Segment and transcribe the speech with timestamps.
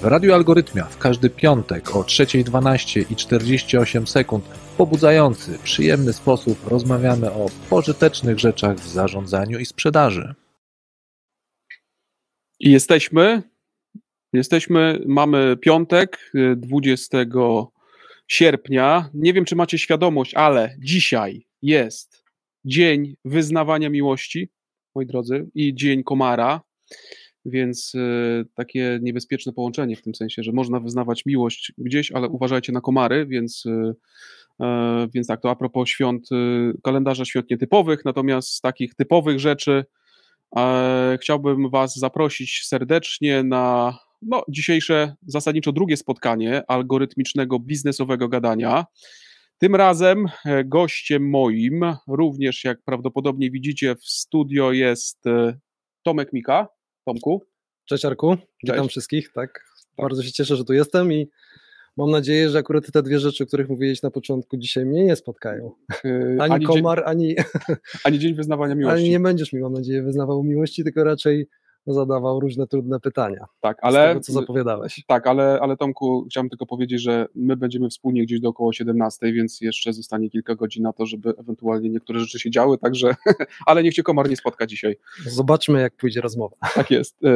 [0.00, 6.66] W Radiu Algorytmia w każdy piątek o 3.12 i 48 sekund w pobudzający, przyjemny sposób
[6.66, 10.34] rozmawiamy o pożytecznych rzeczach w zarządzaniu i sprzedaży.
[12.60, 13.42] I jesteśmy.
[14.32, 17.18] Jesteśmy, mamy piątek, 20
[18.28, 19.10] sierpnia.
[19.14, 22.24] Nie wiem, czy macie świadomość, ale dzisiaj jest
[22.64, 24.48] dzień wyznawania miłości,
[24.94, 26.60] moi drodzy, i dzień komara,
[27.44, 32.72] więc y, takie niebezpieczne połączenie w tym sensie, że można wyznawać miłość gdzieś, ale uważajcie
[32.72, 33.94] na komary, więc, y,
[34.60, 39.40] e, więc tak, to a propos świąt, y, kalendarza świąt nietypowych, natomiast z takich typowych
[39.40, 39.84] rzeczy
[40.56, 48.84] e, chciałbym Was zaprosić serdecznie na no, dzisiejsze zasadniczo drugie spotkanie algorytmicznego biznesowego gadania.
[49.58, 55.24] Tym razem e, gościem moim, również jak prawdopodobnie widzicie w studio jest
[56.02, 56.68] Tomek Mika.
[57.04, 57.42] Tomku.
[57.84, 58.90] Cześć Arku, witam Cześć.
[58.90, 59.32] wszystkich.
[59.32, 59.64] Tak,
[59.98, 61.30] bardzo się cieszę, że tu jestem i
[61.96, 65.16] mam nadzieję, że akurat te dwie rzeczy, o których mówiłeś na początku, dzisiaj mnie nie
[65.16, 65.72] spotkają.
[66.38, 67.36] Ani, ani komar, dzień, ani.
[68.04, 69.00] Ani dzień wyznawania miłości.
[69.00, 71.48] Ani nie będziesz mi, mam nadzieję, wyznawał miłości, tylko raczej
[71.92, 73.46] zadawał różne trudne pytania.
[73.60, 74.08] Tak, ale.
[74.08, 75.04] Tego, co zapowiadałeś.
[75.06, 79.32] Tak, ale, ale Tomku, chciałbym tylko powiedzieć, że my będziemy wspólnie gdzieś do około 17,
[79.32, 83.14] więc jeszcze zostanie kilka godzin na to, żeby ewentualnie niektóre rzeczy się działy, także.
[83.66, 84.96] ale niech cię komar nie spotka dzisiaj.
[85.26, 86.56] Zobaczmy, jak pójdzie rozmowa.
[86.74, 87.24] Tak jest.
[87.24, 87.28] E,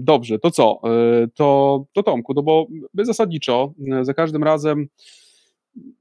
[0.00, 0.80] dobrze, to co?
[0.84, 4.88] E, to, to Tomku, no bo my zasadniczo e, za każdym razem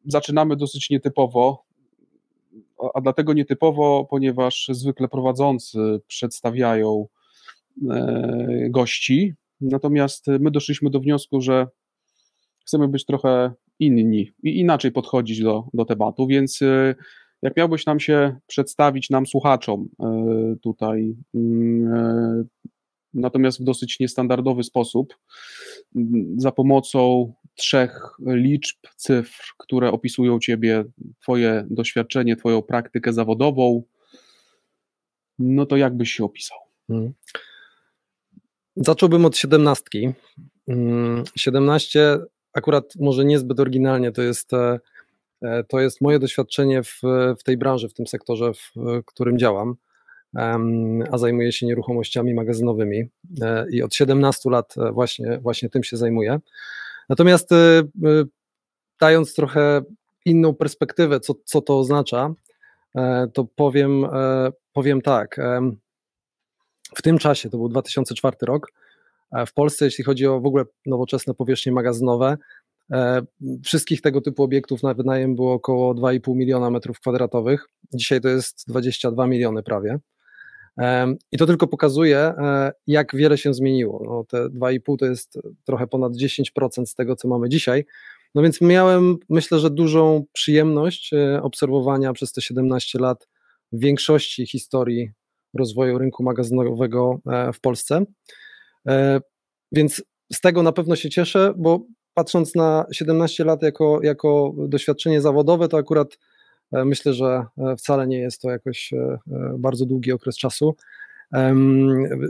[0.06, 1.66] zaczynamy dosyć nietypowo,
[2.94, 7.08] a dlatego nietypowo, ponieważ zwykle prowadzący przedstawiają
[8.70, 9.34] gości.
[9.62, 11.68] Natomiast my doszliśmy do wniosku, że
[12.66, 16.96] chcemy być trochę inni i inaczej podchodzić do, do tematu, więc e,
[17.42, 22.48] jak miałbyś nam się przedstawić, nam słuchaczom e, tutaj, mm,
[23.14, 25.16] natomiast w dosyć niestandardowy sposób,
[26.38, 30.84] za pomocą trzech liczb, cyfr, które opisują Ciebie,
[31.22, 33.84] Twoje doświadczenie, Twoją praktykę zawodową,
[35.40, 36.58] no to jak byś się opisał?
[36.88, 37.14] Hmm.
[38.76, 40.14] Zacząłbym od siedemnastki.
[41.36, 44.80] 17 mm, akurat może niezbyt oryginalnie, to jest, e,
[45.42, 47.02] e, to jest moje doświadczenie w,
[47.40, 48.72] w tej branży, w tym sektorze, w
[49.06, 49.76] którym działam,
[51.12, 53.04] a zajmuję się nieruchomościami magazynowymi
[53.42, 56.40] e, i od 17 lat właśnie, właśnie tym się zajmuję.
[57.10, 57.50] Natomiast
[59.00, 59.82] dając trochę
[60.26, 62.34] inną perspektywę, co, co to oznacza,
[63.34, 64.06] to powiem,
[64.74, 65.40] powiem tak
[66.96, 68.72] w tym czasie, to był 2004 rok,
[69.48, 72.38] w Polsce, jeśli chodzi o w ogóle nowoczesne powierzchnie magazynowe,
[72.92, 73.22] e,
[73.64, 77.68] wszystkich tego typu obiektów na wynajem było około 2,5 miliona metrów kwadratowych.
[77.94, 80.00] Dzisiaj to jest 22 miliony prawie.
[81.32, 84.04] I to tylko pokazuje, e, jak wiele się zmieniło.
[84.06, 87.86] No, te 2,5 to jest trochę ponad 10% z tego, co mamy dzisiaj.
[88.36, 93.28] No więc miałem, myślę, że dużą przyjemność e, obserwowania przez te 17 lat
[93.72, 95.12] większości historii
[95.56, 98.06] rozwoju rynku magazynowego e, w Polsce.
[98.88, 99.22] E,
[99.72, 105.22] więc z tego na pewno się cieszę, bo patrząc na 17 lat jako, jako doświadczenie
[105.22, 106.18] zawodowe, to akurat
[106.72, 107.46] e, myślę, że
[107.78, 108.94] wcale nie jest to jakoś
[109.58, 110.76] bardzo długi okres czasu.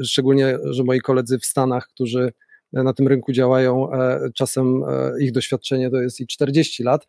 [0.03, 2.33] Szczególnie, że moi koledzy w Stanach, którzy
[2.73, 3.89] na tym rynku działają,
[4.33, 4.83] czasem
[5.19, 7.07] ich doświadczenie to jest i 40 lat,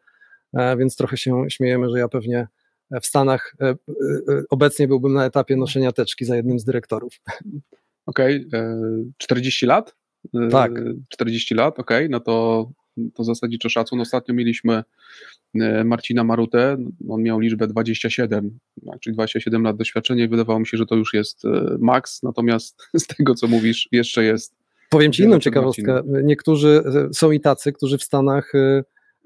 [0.78, 2.46] więc trochę się śmiejemy, że ja pewnie
[2.90, 3.74] w Stanach e, e,
[4.28, 7.20] e, obecnie byłbym na etapie noszenia teczki za jednym z dyrektorów.
[8.06, 8.78] Okej, okay.
[9.18, 9.96] 40 lat?
[10.50, 10.72] Tak.
[11.08, 12.08] 40 lat, okej, okay.
[12.08, 12.68] no to,
[13.14, 14.00] to zasadniczo szacun.
[14.00, 14.82] Ostatnio mieliśmy
[15.84, 16.76] Marcina Marutę,
[17.08, 20.94] on miał liczbę 27, tak, czyli 27 lat doświadczenia i wydawało mi się, że to
[20.94, 21.42] już jest
[21.78, 24.54] maks, natomiast z tego, co mówisz, jeszcze jest.
[24.90, 26.02] Powiem Ci inną ciekawostkę.
[26.24, 26.82] Niektórzy
[27.12, 28.52] są i tacy, którzy w Stanach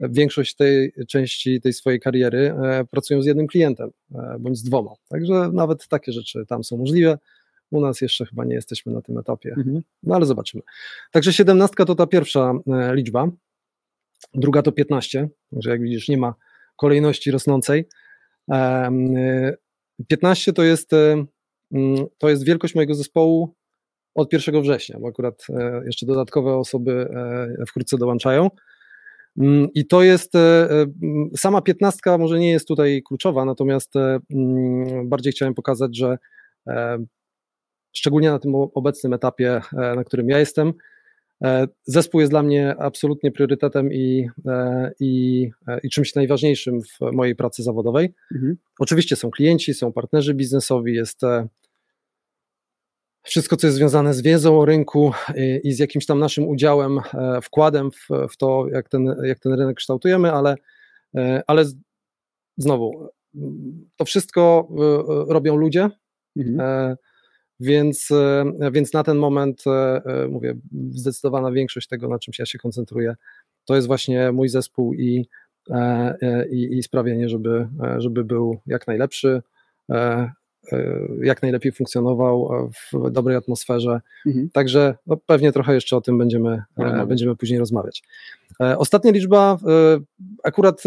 [0.01, 4.91] większość tej części tej swojej kariery e, pracują z jednym klientem e, bądź z dwoma.
[5.09, 7.19] Także nawet takie rzeczy tam są możliwe.
[7.71, 9.83] U nas jeszcze chyba nie jesteśmy na tym etapie, mhm.
[10.03, 10.63] no ale zobaczymy.
[11.11, 13.29] Także 17 to ta pierwsza e, liczba,
[14.35, 16.35] druga to 15, że jak widzisz nie ma
[16.77, 17.89] kolejności rosnącej.
[20.09, 20.93] 15 to jest,
[21.73, 23.55] mm, to jest wielkość mojego zespołu
[24.15, 25.47] od 1 września, bo akurat
[25.87, 27.09] jeszcze dodatkowe osoby
[27.67, 28.51] wkrótce dołączają.
[29.39, 30.39] Mm, I to jest, e,
[30.71, 30.87] e,
[31.37, 36.19] sama piętnastka może nie jest tutaj kluczowa, natomiast e, mm, bardziej chciałem pokazać, że
[37.93, 40.73] szczególnie na tym obecnym etapie, na którym ja jestem,
[41.87, 44.29] zespół jest dla mnie absolutnie priorytetem i,
[45.01, 45.51] i,
[45.83, 48.15] i czymś najważniejszym w mojej pracy zawodowej.
[48.35, 48.57] Mhm.
[48.79, 51.21] Oczywiście są klienci, są partnerzy biznesowi, jest
[53.23, 57.01] wszystko, co jest związane z wiedzą o rynku i, i z jakimś tam naszym udziałem,
[57.43, 60.55] wkładem w, w, to, jak ten, jak ten rynek kształtujemy, ale,
[61.47, 61.65] ale
[62.57, 63.09] znowu,
[63.97, 64.69] to wszystko
[65.29, 65.91] robią ludzie.
[66.37, 66.97] Mhm.
[67.61, 70.55] Więc, e, więc na ten moment, e, e, mówię,
[70.91, 73.15] zdecydowana większość tego, na czym ja się koncentruję,
[73.65, 75.29] to jest właśnie mój zespół i,
[76.51, 77.69] i, i sprawienie, żeby,
[77.99, 79.43] żeby był jak najlepszy,
[81.23, 84.01] jak najlepiej funkcjonował w dobrej atmosferze.
[84.27, 84.51] Mhm.
[84.53, 87.09] Także no, pewnie trochę jeszcze o tym będziemy, mhm.
[87.09, 88.03] będziemy później rozmawiać.
[88.59, 89.59] Ostatnia liczba,
[90.45, 90.83] akurat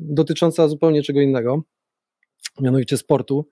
[0.00, 1.62] dotycząca zupełnie czego innego,
[2.60, 3.46] mianowicie sportu.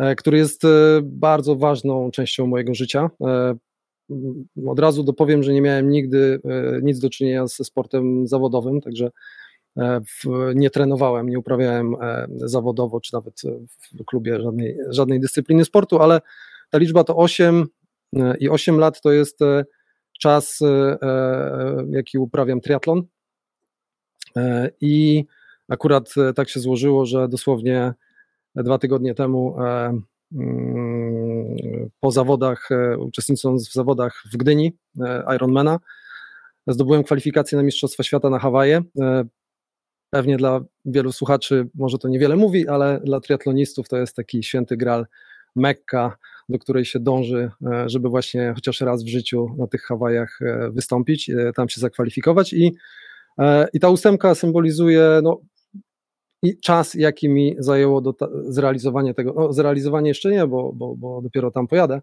[0.00, 0.68] E, który jest e,
[1.02, 3.10] bardzo ważną częścią mojego życia.
[3.20, 3.56] E,
[4.66, 6.40] od razu dopowiem, że nie miałem nigdy
[6.82, 9.10] nic do czynienia ze sportem zawodowym, także
[10.54, 11.96] nie trenowałem, nie uprawiałem
[12.36, 13.40] zawodowo, czy nawet
[14.00, 16.20] w klubie żadnej, żadnej dyscypliny sportu, ale
[16.70, 17.66] ta liczba to 8
[18.40, 19.38] i 8 lat to jest
[20.20, 20.58] czas,
[21.90, 23.02] jaki uprawiam triatlon.
[24.80, 25.24] I
[25.68, 27.94] akurat tak się złożyło, że dosłownie
[28.56, 30.00] dwa tygodnie temu e,
[30.32, 31.56] mm,
[32.00, 35.78] po zawodach, e, uczestnicząc w zawodach w Gdyni e, Ironmana,
[36.66, 38.82] zdobyłem kwalifikację na Mistrzostwa Świata na Hawaje.
[40.10, 44.76] Pewnie dla wielu słuchaczy może to niewiele mówi, ale dla triatlonistów to jest taki święty
[44.76, 45.06] gral,
[45.56, 46.16] Mekka,
[46.48, 47.50] do której się dąży,
[47.86, 50.38] żeby właśnie chociaż raz w życiu na tych Hawajach
[50.72, 52.52] wystąpić, tam się zakwalifikować.
[52.52, 52.74] I,
[53.72, 55.40] i ta ósemka symbolizuje no,
[56.42, 58.14] i czas, jaki mi zajęło do
[58.48, 62.00] zrealizowanie tego, no, zrealizowanie jeszcze nie, bo, bo, bo dopiero tam pojadę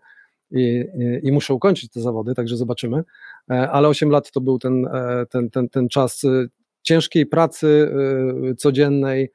[0.51, 3.03] i, i, i, muszę ukończyć te zawody, także zobaczymy,
[3.51, 6.47] e, ale 8 lat to był ten, e, ten, ten, ten czas e,
[6.87, 7.91] ciężkiej pracy
[8.57, 9.31] codziennej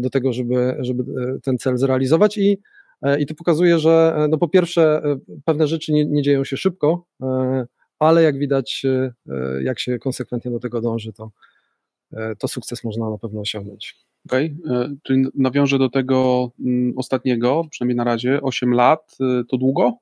[0.00, 1.04] do tego, żeby, żeby
[1.42, 2.58] ten cel zrealizować i,
[3.18, 5.02] i to pokazuje, że no po pierwsze
[5.44, 7.04] pewne rzeczy nie, nie dzieją się szybko,
[7.98, 8.82] ale jak widać,
[9.62, 11.30] jak się konsekwentnie do tego dąży, to,
[12.38, 13.96] to sukces można na pewno osiągnąć.
[14.26, 14.96] Okej, okay.
[15.02, 19.92] czyli nawiążę do tego mm, ostatniego, przynajmniej na razie, 8 lat, y, to długo?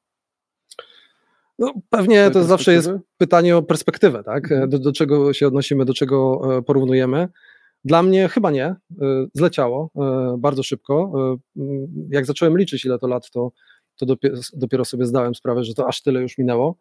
[1.58, 4.52] No, pewnie to zawsze jest pytanie o perspektywę, tak?
[4.52, 4.70] Mhm.
[4.70, 7.28] Do, do czego się odnosimy, do czego e, porównujemy.
[7.84, 8.76] Dla mnie chyba nie, e,
[9.34, 11.12] zleciało e, bardzo szybko.
[12.10, 13.52] Jak zacząłem liczyć, ile to lat, to,
[13.96, 16.78] to dopiero, dopiero sobie zdałem sprawę, że to aż tyle już minęło.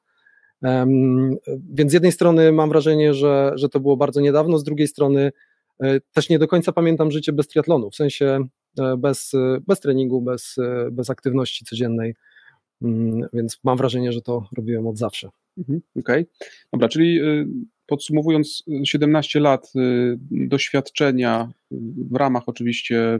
[1.73, 5.31] Więc z jednej strony mam wrażenie, że, że to było bardzo niedawno, z drugiej strony
[6.13, 8.47] też nie do końca pamiętam życie bez triatlonu, w sensie
[8.97, 9.31] bez,
[9.67, 10.55] bez treningu, bez,
[10.91, 12.15] bez aktywności codziennej, mm,
[13.33, 15.29] więc mam wrażenie, że to robiłem od zawsze.
[15.57, 16.47] Mhm, Okej, okay.
[16.73, 17.47] dobra, czyli y,
[17.85, 21.51] podsumowując 17 lat y, doświadczenia
[22.11, 23.19] w ramach oczywiście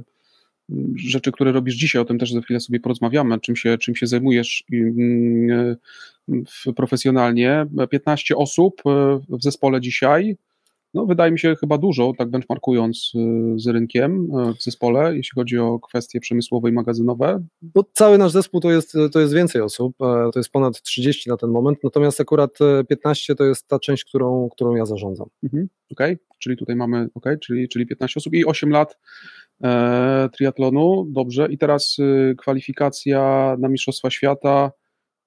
[0.70, 3.96] mm, rzeczy, które robisz dzisiaj, o tym też za chwilę sobie porozmawiamy, czym się, czym
[3.96, 5.76] się zajmujesz mm,
[6.76, 7.66] profesjonalnie.
[7.90, 8.82] 15 osób
[9.30, 10.38] w zespole dzisiaj,
[10.98, 15.36] no, wydaje mi się chyba dużo, tak benchmarkując y, z rynkiem y, w zespole, jeśli
[15.36, 17.44] chodzi o kwestie przemysłowe i magazynowe.
[17.76, 21.30] No, cały nasz zespół to jest, to jest więcej osób, e, to jest ponad 30
[21.30, 22.58] na ten moment, natomiast akurat
[22.90, 25.28] 15 e, to jest ta część, którą, którą ja zarządzam.
[25.44, 26.26] Mhm, Okej, okay.
[26.40, 28.98] czyli tutaj mamy, okay, czyli, czyli 15 osób i 8 lat
[29.64, 31.48] e, triatlonu, dobrze.
[31.52, 34.72] I teraz y, kwalifikacja na Mistrzostwa Świata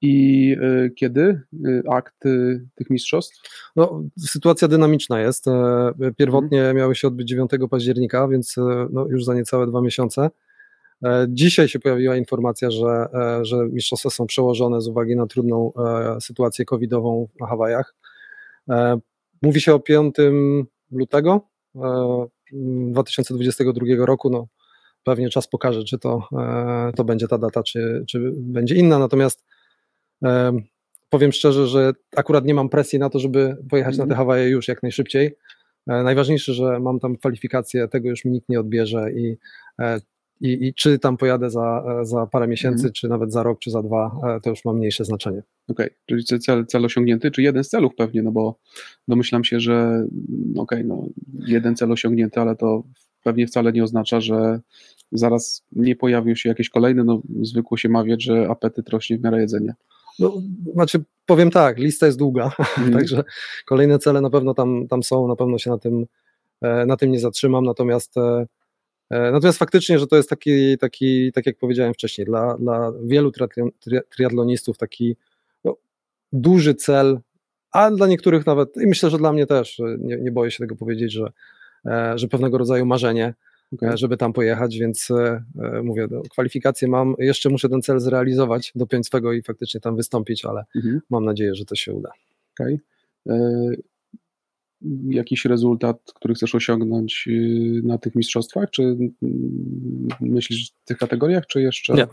[0.02, 3.42] i y, kiedy y, akt y, tych mistrzostw?
[3.76, 5.49] No, sytuacja dynamiczna jest.
[5.49, 6.76] E, pierwotnie hmm.
[6.76, 10.30] miały się odbyć 9 października, więc e, no, już za niecałe dwa miesiące.
[11.04, 13.07] E, dzisiaj się pojawiła informacja, że,
[13.42, 15.73] że mistrzostwa są przełożone z uwagi na trudną
[16.21, 17.95] sytuację covidową na Hawajach.
[19.42, 20.14] Mówi się o 5
[20.90, 21.49] lutego
[22.54, 24.30] 2022 roku.
[24.30, 24.47] No,
[25.04, 26.28] pewnie czas pokaże, czy to,
[26.97, 28.99] to będzie ta data, czy, czy będzie inna.
[28.99, 29.45] Natomiast
[31.10, 34.18] Powiem szczerze, że akurat nie mam presji na to, żeby pojechać na te mhm.
[34.18, 35.36] Hawaje już jak najszybciej.
[35.86, 39.36] E, najważniejsze, że mam tam kwalifikację, tego już mi nikt nie odbierze i,
[39.78, 40.00] e,
[40.40, 42.92] i, i czy tam pojadę za, za parę miesięcy, mm.
[42.92, 45.42] czy nawet za rok, czy za dwa, e, to już ma mniejsze znaczenie.
[45.68, 45.96] Okej, okay.
[46.06, 48.58] czyli cel, cel osiągnięty, czy jeden z celów pewnie, no bo
[49.08, 50.08] domyślam się, że mm,
[50.56, 51.06] okej, okay, no
[51.46, 52.82] jeden cel osiągnięty, ale to
[53.22, 54.60] pewnie wcale nie oznacza, że
[55.12, 59.40] zaraz nie pojawią się jakieś kolejne, no zwykło się mawiać, że apetyt rośnie w miarę
[59.40, 59.74] jedzenia.
[60.20, 60.42] No,
[60.74, 62.92] znaczy, powiem tak, lista jest długa, mm.
[62.92, 63.24] także
[63.66, 66.06] kolejne cele na pewno tam, tam są, na pewno się na tym,
[66.62, 68.46] e, na tym nie zatrzymam, natomiast e,
[69.10, 73.32] e, Natomiast faktycznie, że to jest taki, taki tak jak powiedziałem wcześniej, dla, dla wielu
[74.10, 75.16] triatlonistów taki
[75.64, 75.76] no,
[76.32, 77.20] duży cel
[77.72, 80.76] a dla niektórych nawet, i myślę, że dla mnie też, nie, nie boję się tego
[80.76, 81.32] powiedzieć, że,
[82.14, 83.34] że pewnego rodzaju marzenie,
[83.72, 83.96] okay.
[83.96, 85.08] żeby tam pojechać, więc
[85.82, 90.44] mówię, do, kwalifikacje mam, jeszcze muszę ten cel zrealizować, dopiąć swego i faktycznie tam wystąpić,
[90.44, 91.00] ale mhm.
[91.10, 92.10] mam nadzieję, że to się uda.
[92.60, 92.78] Okay
[95.08, 98.70] jakiś rezultat, który chcesz osiągnąć y, na tych mistrzostwach?
[98.70, 98.96] Czy
[100.20, 101.94] myślisz w tych kategoriach, czy jeszcze?
[101.94, 102.06] Nie,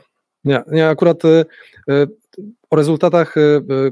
[0.45, 1.45] nie, nie akurat y,
[1.89, 2.07] y,
[2.69, 3.35] o rezultatach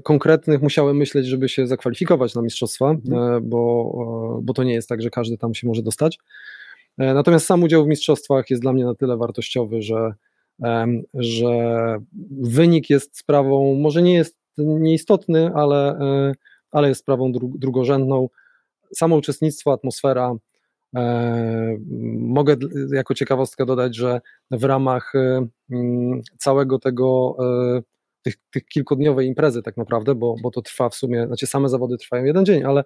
[0.03, 3.49] konkretnych musiałem myśleć, żeby się zakwalifikować na mistrzostwa, mhm.
[3.49, 6.19] bo, bo to nie jest tak, że każdy tam się może dostać.
[6.97, 10.13] Natomiast sam udział w mistrzostwach jest dla mnie na tyle wartościowy, że,
[11.13, 11.97] że
[12.41, 15.99] wynik jest sprawą, może nie jest nieistotny, ale,
[16.71, 18.29] ale jest sprawą drugorzędną
[18.95, 20.35] samo uczestnictwo, atmosfera.
[20.95, 21.77] E,
[22.19, 22.55] mogę
[22.93, 24.21] jako ciekawostkę dodać, że
[24.51, 27.81] w ramach e, mm, całego tego, e,
[28.21, 31.97] tych, tych kilkudniowej imprezy tak naprawdę, bo, bo to trwa w sumie, znaczy same zawody
[31.97, 32.83] trwają jeden dzień, ale,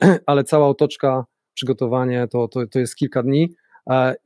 [0.26, 1.24] ale cała otoczka,
[1.56, 3.54] przygotowanie to, to, to jest kilka dni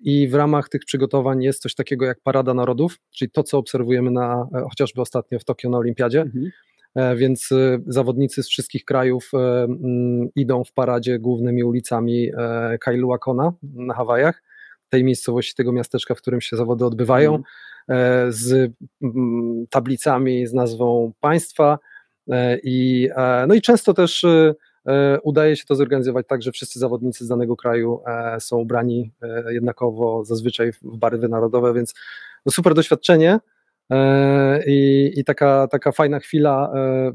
[0.00, 4.10] i w ramach tych przygotowań jest coś takiego jak Parada Narodów, czyli to, co obserwujemy
[4.10, 6.50] na, chociażby ostatnio w Tokio na Olimpiadzie, mhm.
[6.94, 12.30] E, więc e, zawodnicy z wszystkich krajów e, mm, idą w paradzie głównymi ulicami
[12.80, 14.42] Kailuakona na Hawajach,
[14.88, 17.42] tej miejscowości, tego miasteczka, w którym się zawody odbywają,
[17.88, 18.32] mm.
[18.32, 18.72] z
[19.02, 21.78] mm, tablicami z nazwą państwa
[22.62, 23.08] i,
[23.48, 24.26] no i często też
[25.22, 28.02] udaje się to zorganizować tak, że wszyscy zawodnicy z danego kraju
[28.38, 29.12] są ubrani
[29.48, 31.94] jednakowo, zazwyczaj w barwy narodowe, więc
[32.46, 33.38] no super doświadczenie.
[33.90, 36.72] E, I, i taka, taka fajna chwila.
[36.74, 37.12] E,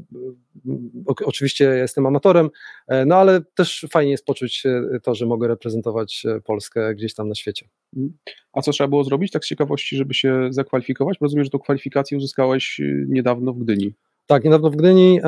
[1.24, 2.50] oczywiście jestem amatorem,
[2.88, 4.62] e, no ale też fajnie jest poczuć
[5.02, 7.68] to, że mogę reprezentować Polskę gdzieś tam na świecie.
[7.96, 8.18] Mhm.
[8.52, 11.18] A co trzeba było zrobić, tak z ciekawości, żeby się zakwalifikować?
[11.20, 13.94] Rozumiem, że tą kwalifikację uzyskałeś niedawno w Gdyni.
[14.26, 15.20] Tak, niedawno w Gdyni.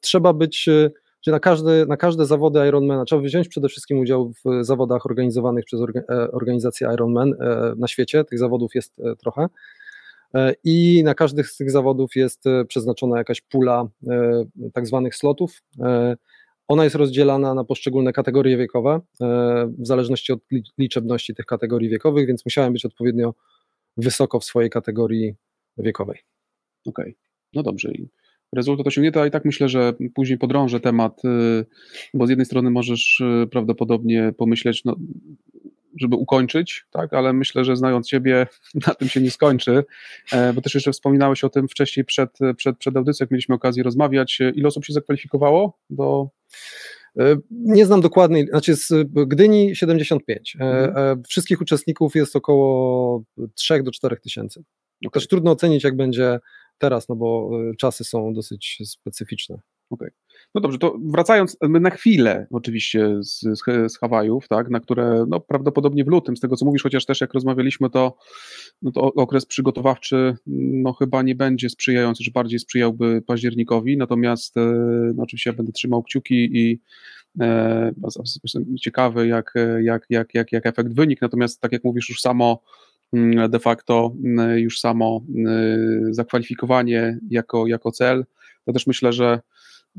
[0.00, 0.68] Trzeba być
[1.22, 5.64] że na każde, na każde zawody Ironmana trzeba wziąć przede wszystkim udział w zawodach organizowanych
[5.64, 5.80] przez
[6.32, 7.34] organizację Ironman
[7.76, 8.24] na świecie.
[8.24, 9.46] Tych zawodów jest trochę.
[10.34, 15.16] E, i na każdy z tych zawodów jest e, przeznaczona jakaś pula e, tak zwanych
[15.16, 15.62] slotów.
[16.68, 19.00] Ona jest rozdzielana na poszczególne kategorie wiekowe,
[19.78, 20.40] w zależności od
[20.78, 23.34] liczebności tych kategorii wiekowych, więc musiałem być odpowiednio
[23.96, 25.34] wysoko w swojej kategorii
[25.78, 26.18] wiekowej.
[26.86, 27.14] Okej, okay.
[27.54, 27.92] no dobrze.
[28.52, 31.22] Rezultat osiągnięty, a i tak myślę, że później podrążę temat,
[32.14, 34.96] bo z jednej strony możesz prawdopodobnie pomyśleć, no
[35.96, 38.46] żeby ukończyć, tak, ale myślę, że znając Ciebie,
[38.86, 39.84] na tym się nie skończy,
[40.32, 43.82] e, bo też jeszcze wspominałeś o tym wcześniej przed, przed, przed audycją, jak mieliśmy okazję
[43.82, 44.38] rozmawiać.
[44.54, 46.28] Ile osób się zakwalifikowało do...
[47.18, 48.92] E, nie znam dokładnej, znaczy z
[49.26, 50.56] Gdyni 75.
[50.60, 51.22] E, mhm.
[51.22, 53.22] Wszystkich uczestników jest około
[53.54, 54.62] 3 do 4 tysięcy.
[55.06, 55.10] Okay.
[55.10, 56.38] Też trudno ocenić, jak będzie
[56.80, 59.58] teraz, no bo czasy są dosyć specyficzne.
[59.90, 60.10] Okay.
[60.54, 63.40] No dobrze, to wracając na chwilę oczywiście z,
[63.92, 67.20] z, Hawajów, tak, na które no, prawdopodobnie w lutym, z tego co mówisz, chociaż też
[67.20, 68.16] jak rozmawialiśmy, to,
[68.82, 74.60] no, to okres przygotowawczy no, chyba nie będzie sprzyjający, że bardziej sprzyjałby październikowi, natomiast e,
[75.14, 76.80] no, oczywiście ja będę trzymał kciuki i
[77.40, 77.92] e,
[78.44, 82.62] jestem ciekawy jak, jak, jak, jak, jak efekt wynik, natomiast tak jak mówisz już samo
[83.48, 88.24] de facto mm, już samo mm, zakwalifikowanie jako, jako cel,
[88.64, 89.40] to też myślę, że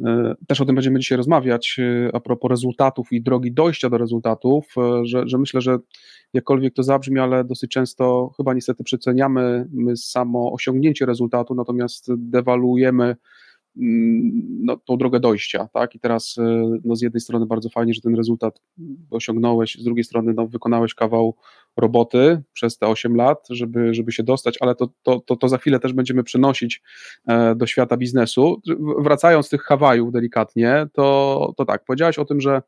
[0.05, 3.97] E, też o tym będziemy dzisiaj rozmawiać e, a propos rezultatów i drogi dojścia do
[3.97, 5.77] rezultatów, e, że, że myślę, że
[6.33, 13.15] jakkolwiek to zabrzmi, ale dosyć często chyba niestety przeceniamy samo osiągnięcie rezultatu, natomiast dewaluujemy mm,
[13.75, 15.95] no, tą drogę dojścia, tak?
[15.95, 16.35] I teraz
[16.83, 18.61] no, z jednej strony bardzo fajnie, że ten rezultat
[19.11, 21.35] osiągnąłeś, z drugiej strony no, wykonałeś kawał
[21.77, 25.57] roboty przez te 8 lat, żeby, żeby się dostać, ale to, to, to, to za
[25.57, 26.81] chwilę też będziemy przenosić
[27.27, 28.61] e, do świata biznesu.
[28.99, 32.61] Wracając z tych Hawajów delikatnie, to, to tak, powiedziałeś o tym, że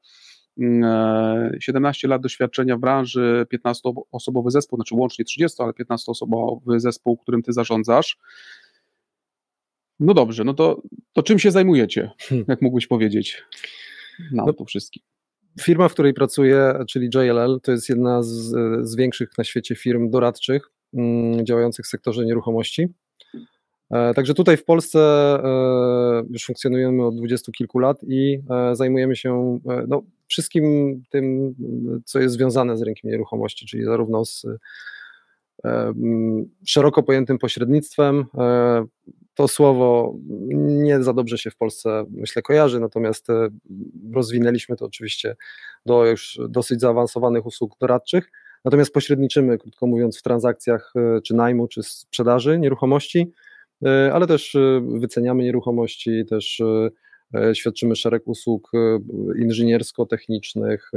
[1.60, 7.18] 17 mm, e, lat doświadczenia w branży, 15-osobowy zespół, znaczy łącznie 30, ale 15-osobowy zespół,
[7.18, 8.18] którym ty zarządzasz.
[10.00, 10.82] No dobrze, no to,
[11.14, 12.46] to czym się zajmujecie, hmm.
[12.48, 13.44] jak mógłbyś powiedzieć
[14.32, 15.04] na no, to wszystkim?
[15.62, 18.32] Firma, w której pracuję, czyli JLL, to jest jedna z,
[18.82, 22.88] z większych na świecie firm doradczych mm, działających w sektorze nieruchomości.
[23.92, 29.16] E, także tutaj w Polsce e, już funkcjonujemy od dwudziestu kilku lat i e, zajmujemy
[29.16, 30.64] się no, wszystkim
[31.10, 31.56] tym,
[32.06, 34.46] co jest związane z rynkiem nieruchomości, czyli zarówno z
[36.66, 38.26] szeroko pojętym pośrednictwem,
[39.36, 40.16] to słowo
[40.58, 43.50] nie za dobrze się w Polsce, myślę, kojarzy, natomiast e,
[44.14, 45.36] rozwinęliśmy to oczywiście
[45.86, 48.32] do już dosyć zaawansowanych usług doradczych.
[48.66, 53.32] Natomiast pośredniczymy, krótko mówiąc, w transakcjach e, czy najmu, czy sprzedaży nieruchomości,
[53.86, 56.62] e, ale też wyceniamy nieruchomości, też
[57.54, 58.72] świadczymy szereg usług
[59.40, 60.92] inżyniersko-technicznych,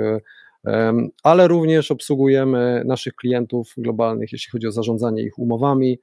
[1.23, 5.99] ale również obsługujemy naszych klientów globalnych, jeśli chodzi o zarządzanie ich umowami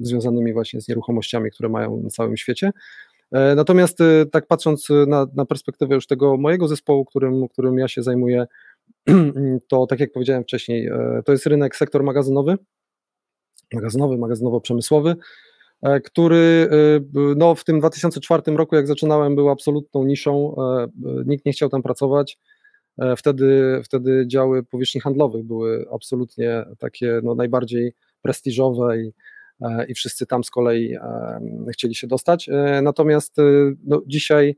[0.00, 2.70] związanymi właśnie z nieruchomościami, które mają na całym świecie.
[3.32, 7.88] E, natomiast e, tak patrząc na, na perspektywę już tego mojego zespołu, którym, którym ja
[7.88, 8.46] się zajmuję,
[9.68, 12.56] to tak jak powiedziałem wcześniej, e, to jest rynek, sektor magazynowy,
[13.74, 15.14] magazynowy, magazynowo-przemysłowy,
[16.04, 16.68] który
[17.36, 20.56] no, w tym 2004 roku, jak zaczynałem, był absolutną niszą,
[21.26, 22.38] nikt nie chciał tam pracować.
[23.16, 29.12] Wtedy, wtedy działy powierzchni handlowych były absolutnie takie no, najbardziej prestiżowe i,
[29.60, 31.40] E, i wszyscy tam z kolei e,
[31.72, 32.48] chcieli się dostać.
[32.48, 33.36] E, natomiast
[33.84, 34.56] no, dzisiaj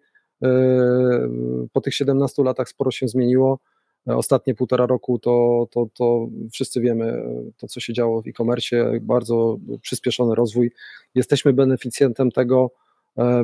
[1.73, 3.59] po tych 17 latach sporo się zmieniło.
[4.07, 7.23] Ostatnie półtora roku to, to, to wszyscy wiemy
[7.57, 10.73] to, co się działo w e-commerce, bardzo przyspieszony rozwój.
[11.15, 12.71] Jesteśmy beneficjentem tego,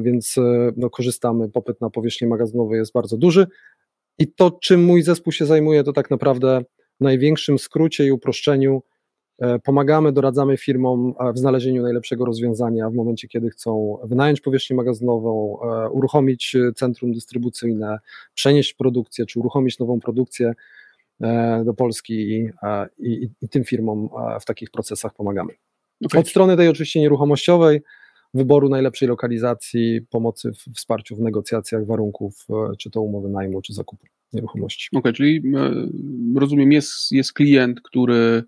[0.01, 0.37] więc
[0.77, 1.49] no, korzystamy.
[1.49, 3.47] Popyt na powierzchnię magazynową jest bardzo duży.
[4.19, 6.61] I to, czym mój zespół się zajmuje, to tak naprawdę
[7.01, 8.83] w największym skrócie i uproszczeniu
[9.39, 15.59] E, pomagamy, doradzamy firmom w znalezieniu najlepszego rozwiązania w momencie, kiedy chcą wynająć powierzchnię magazynową,
[15.63, 17.99] e, uruchomić centrum dystrybucyjne,
[18.35, 20.53] przenieść produkcję czy uruchomić nową produkcję
[21.21, 22.51] e, do Polski i,
[22.99, 24.09] i, i tym firmom
[24.41, 25.53] w takich procesach pomagamy.
[26.05, 26.21] Okay.
[26.21, 27.81] Od strony tej oczywiście nieruchomościowej,
[28.35, 32.47] wyboru najlepszej lokalizacji, pomocy w wsparciu w negocjacjach warunków,
[32.79, 34.89] czy to umowy najmu, czy zakupu nieruchomości.
[34.93, 35.43] Okej, okay, czyli
[36.37, 38.45] rozumiem, jest, jest klient, który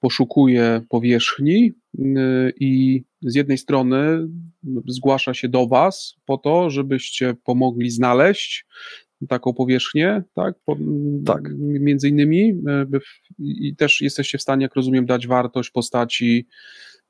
[0.00, 2.02] poszukuje powierzchni y,
[2.60, 4.28] i z jednej strony
[4.86, 8.66] zgłasza się do Was po to, żebyście pomogli znaleźć
[9.28, 10.54] taką powierzchnię, tak?
[10.64, 10.76] Po,
[11.26, 11.42] tak.
[11.58, 12.62] Między innymi
[13.38, 16.46] i też jesteście w stanie, jak rozumiem, dać wartość postaci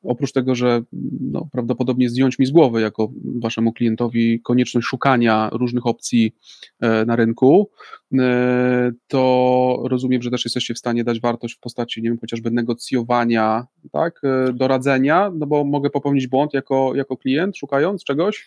[0.03, 0.83] oprócz tego, że
[1.21, 3.09] no, prawdopodobnie zdjąć mi z głowy jako
[3.43, 6.35] waszemu klientowi konieczność szukania różnych opcji
[6.81, 7.71] e, na rynku,
[8.19, 12.51] e, to rozumiem, że też jesteście w stanie dać wartość w postaci, nie wiem, chociażby
[12.51, 18.47] negocjowania, tak, e, doradzenia, no bo mogę popełnić błąd jako, jako klient, szukając czegoś?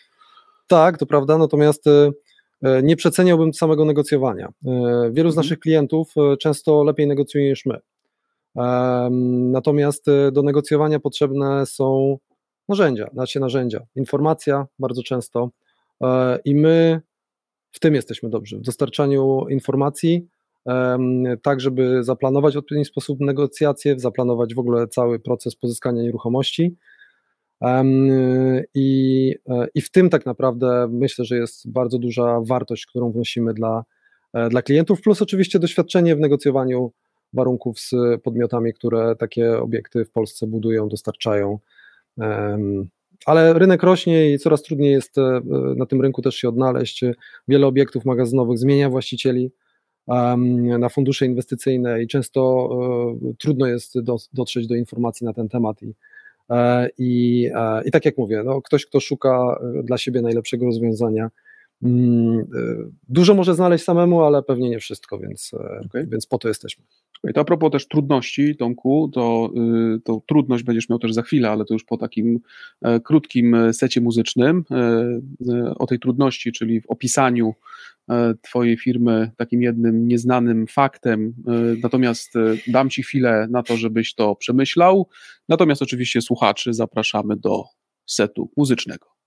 [0.66, 1.84] Tak, to prawda, natomiast
[2.82, 4.48] nie przeceniałbym samego negocjowania.
[5.10, 5.36] Wielu z mhm.
[5.36, 7.80] naszych klientów często lepiej negocjuje niż my.
[9.50, 12.18] Natomiast y, do negocjowania potrzebne są
[12.68, 15.50] narzędzia, znaczy narzędzia, informacja bardzo często
[16.02, 17.00] e, i my
[17.72, 20.28] w tym jesteśmy dobrzy, w dostarczaniu informacji,
[21.42, 26.76] tak żeby zaplanować w odpowiedni sposób negocjacje, zaplanować w ogóle cały proces pozyskania nieruchomości.
[28.74, 33.54] I, e, I w tym tak naprawdę myślę, że jest bardzo duża wartość, którą wnosimy
[33.54, 33.84] dla,
[34.32, 36.92] e, dla klientów, plus oczywiście doświadczenie w negocjowaniu
[37.32, 41.58] warunków z podmiotami, które takie obiekty w Polsce budują, dostarczają.
[43.26, 45.40] Ale rynek rośnie i coraz trudniej jest e,
[45.76, 47.04] na tym rynku też się odnaleźć.
[47.48, 49.52] Wiele obiektów magazynowych zmienia właścicieli
[50.78, 52.70] na fundusze inwestycyjne i często
[53.30, 53.94] e, trudno jest
[54.32, 55.82] dotrzeć do informacji na ten temat.
[55.82, 55.94] I,
[56.50, 57.50] e, i,
[57.84, 61.30] i tak jak mówię, no, ktoś, kto szuka dla siebie najlepszego rozwiązania,
[61.82, 62.46] mm,
[63.08, 65.50] dużo może znaleźć samemu, ale pewnie nie wszystko, więc,
[65.86, 66.06] okay.
[66.06, 66.84] więc po to jesteśmy.
[67.34, 69.52] To a propos też trudności, Tomku, to,
[69.96, 72.40] y, to trudność będziesz miał też za chwilę, ale to już po takim
[72.82, 74.64] e, krótkim e, secie muzycznym.
[74.70, 77.54] E, o tej trudności, czyli w opisaniu
[78.42, 81.34] Twojej firmy takim jednym nieznanym faktem.
[81.82, 82.34] Natomiast
[82.66, 85.08] dam Ci chwilę na to, żebyś to przemyślał.
[85.48, 87.64] Natomiast oczywiście słuchaczy zapraszamy do
[88.06, 89.19] setu muzycznego.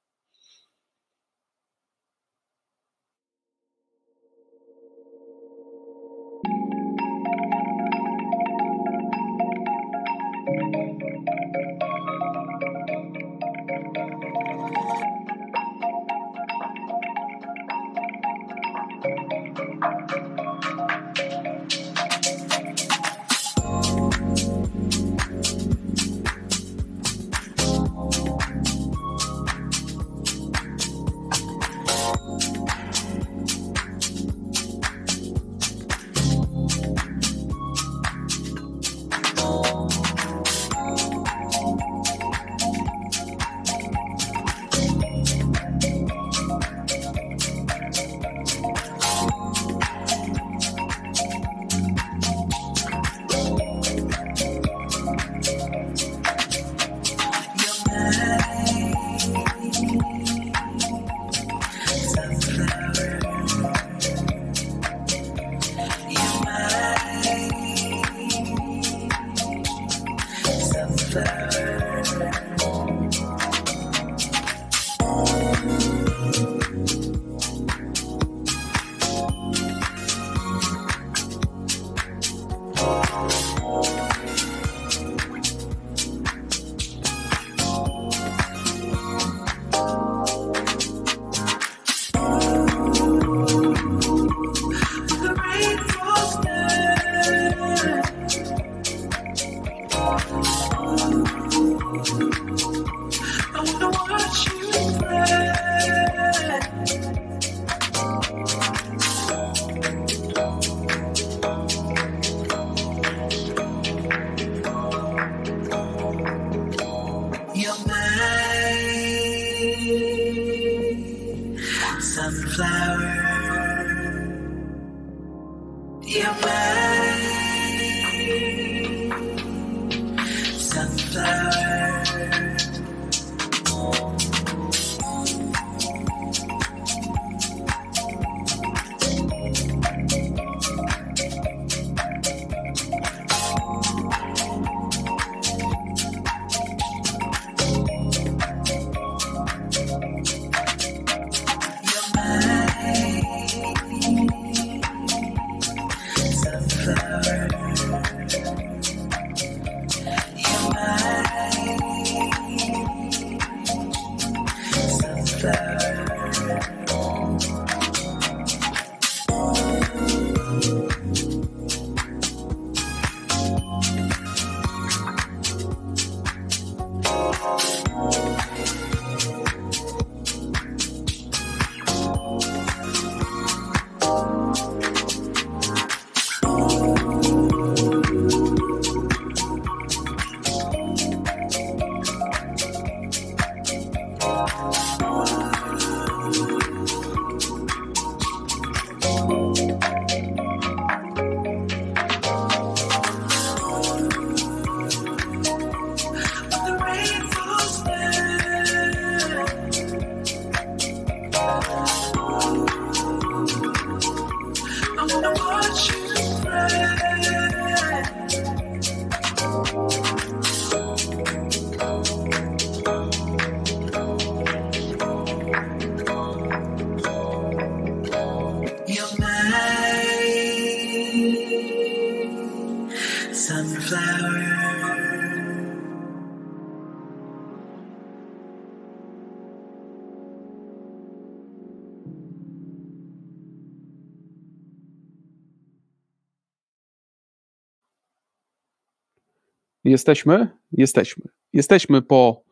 [249.84, 250.48] Jesteśmy?
[250.72, 251.24] Jesteśmy.
[251.54, 252.43] Jesteśmy po,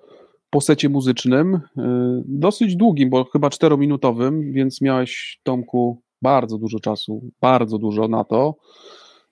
[0.50, 1.60] po secie muzycznym, y,
[2.26, 8.56] dosyć długim, bo chyba czterominutowym, więc miałeś, Tomku, bardzo dużo czasu, bardzo dużo na to.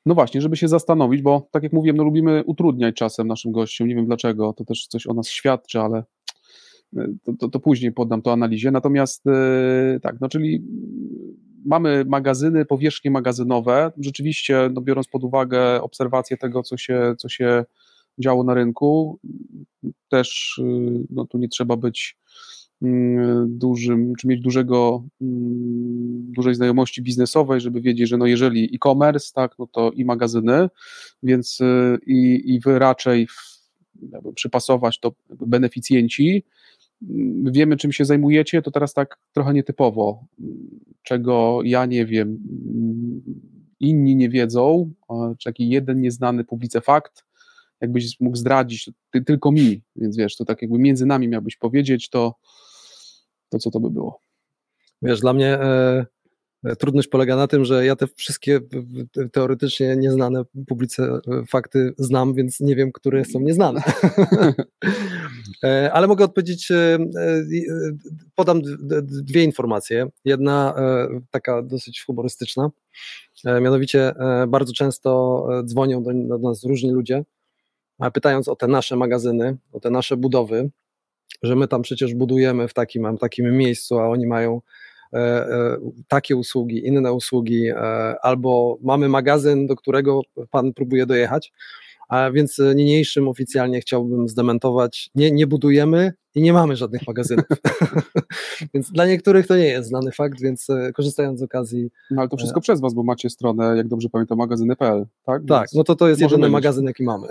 [0.06, 3.88] No właśnie, żeby się zastanowić, bo tak jak mówiłem, no lubimy utrudniać czasem naszym gościom,
[3.88, 6.04] nie wiem dlaczego, to też coś o nas świadczy, ale
[6.98, 8.72] y, to, to, to później poddam to analizie.
[8.72, 10.64] Natomiast y, tak, no czyli
[11.66, 13.92] mamy magazyny, powierzchnie magazynowe.
[13.98, 17.66] Rzeczywiście, no biorąc pod uwagę obserwację tego, co się, co się
[18.19, 19.19] działo na rynku,
[20.10, 22.17] też y, no, tu nie trzeba być
[22.82, 29.32] mm, dużym, czy mieć dużego, mm, dużej znajomości biznesowej, żeby wiedzieć, że no jeżeli e-commerce,
[29.34, 30.69] tak, no to i magazyny,
[31.23, 33.27] więc y, i, i wy raczej
[34.36, 36.43] przypasować to beneficjenci,
[37.01, 40.25] Mm, wiemy czym się zajmujecie, to teraz tak trochę nietypowo,
[41.03, 42.39] czego ja nie wiem,
[43.79, 44.91] inni nie wiedzą,
[45.45, 47.25] jakiś jeden nieznany publice fakt,
[47.82, 52.10] jakbyś mógł zdradzić ty, tylko mi, więc wiesz, to tak jakby między nami miałbyś powiedzieć,
[52.10, 52.36] to,
[53.50, 54.20] to co to by było?
[55.02, 56.06] Wiesz, dla mnie e,
[56.63, 58.60] e, trudność polega na tym, że ja te wszystkie
[59.32, 63.82] teoretycznie nieznane publice e, fakty znam, więc nie wiem, które są nieznane.
[65.63, 67.00] E, Ale mogę odpowiedzieć, e, e,
[68.36, 68.62] podam
[69.02, 70.08] dwie informacje.
[70.26, 70.76] Jedna
[71.32, 72.70] taka dosyć humorystyczna,
[73.46, 74.13] mianowicie
[74.48, 77.24] bardzo często dzwonią do, do nas różni ludzie,
[78.12, 80.70] pytając o te nasze magazyny, o te nasze budowy,
[81.44, 84.62] że my tam przecież budujemy w takim, takim miejscu, a oni mają
[85.14, 87.76] e, e, takie usługi, inne usługi, e,
[88.22, 91.54] albo mamy magazyn, do którego pan próbuje dojechać.
[92.10, 97.45] A więc e, niniejszym oficjalnie chciałbym zdementować, nie, nie budujemy i nie mamy żadnych magazynów.
[98.74, 102.30] więc dla niektórych to nie jest znany fakt, więc e, korzystając z okazji, No ale
[102.30, 105.41] to wszystko przez was, bo macie stronę, jak dobrze pamiętam, magazyny.pl, tak?
[105.48, 106.52] tak, Więc no to to jest jedyny mieć.
[106.52, 107.28] magazyn, jaki mamy.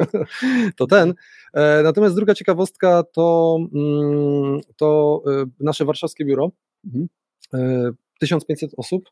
[0.76, 1.14] to ten.
[1.54, 6.50] E, Natomiast druga ciekawostka to, mm, to e, nasze warszawskie biuro.
[6.84, 7.08] Mhm.
[7.54, 9.10] E, 1500 osób.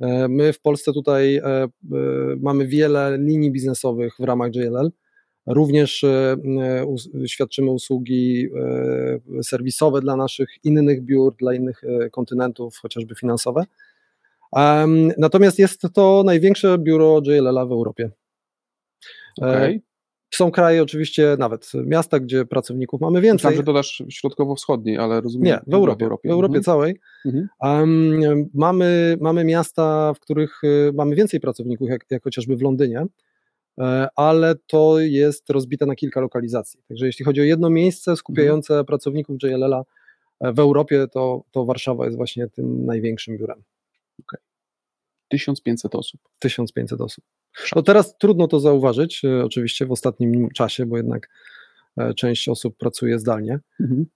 [0.00, 1.68] E, My w Polsce tutaj e, e,
[2.40, 4.90] mamy wiele linii biznesowych w ramach JLL.
[5.46, 6.04] Również
[7.26, 8.48] świadczymy usługi
[9.42, 11.82] serwisowe dla naszych innych biur, dla innych
[12.12, 13.64] kontynentów, chociażby finansowe.
[15.18, 18.10] Natomiast jest to największe biuro JLL w Europie.
[19.40, 19.82] Okej.
[20.30, 23.34] Są kraje, oczywiście, nawet miasta, gdzie pracowników mamy więcej.
[23.34, 25.44] Myślałem, że dodasz środkowo-wschodniej, ale rozumiem.
[25.46, 26.64] Nie, w Europie, w Europie Mhm.
[26.64, 26.96] całej.
[27.26, 27.48] Mhm.
[27.62, 33.04] Em, mamy, mamy miasta, w których y, mamy więcej pracowników, jak, jak chociażby w Londynie,
[33.78, 36.80] e, ale to jest rozbite na kilka lokalizacji.
[36.88, 38.86] Także jeśli chodzi o jedno miejsce skupiające Mhm.
[38.86, 39.82] pracowników JLL-a
[40.40, 43.62] e, w Europie, to, to Warszawa jest właśnie tym największym biurem.
[45.28, 46.20] 1500 osób.
[46.38, 47.24] 1500 osób.
[47.76, 51.28] No teraz trudno to zauważyć, e, oczywiście w ostatnim czasie, bo jednak
[51.96, 53.58] e, część osób pracuje zdalnie,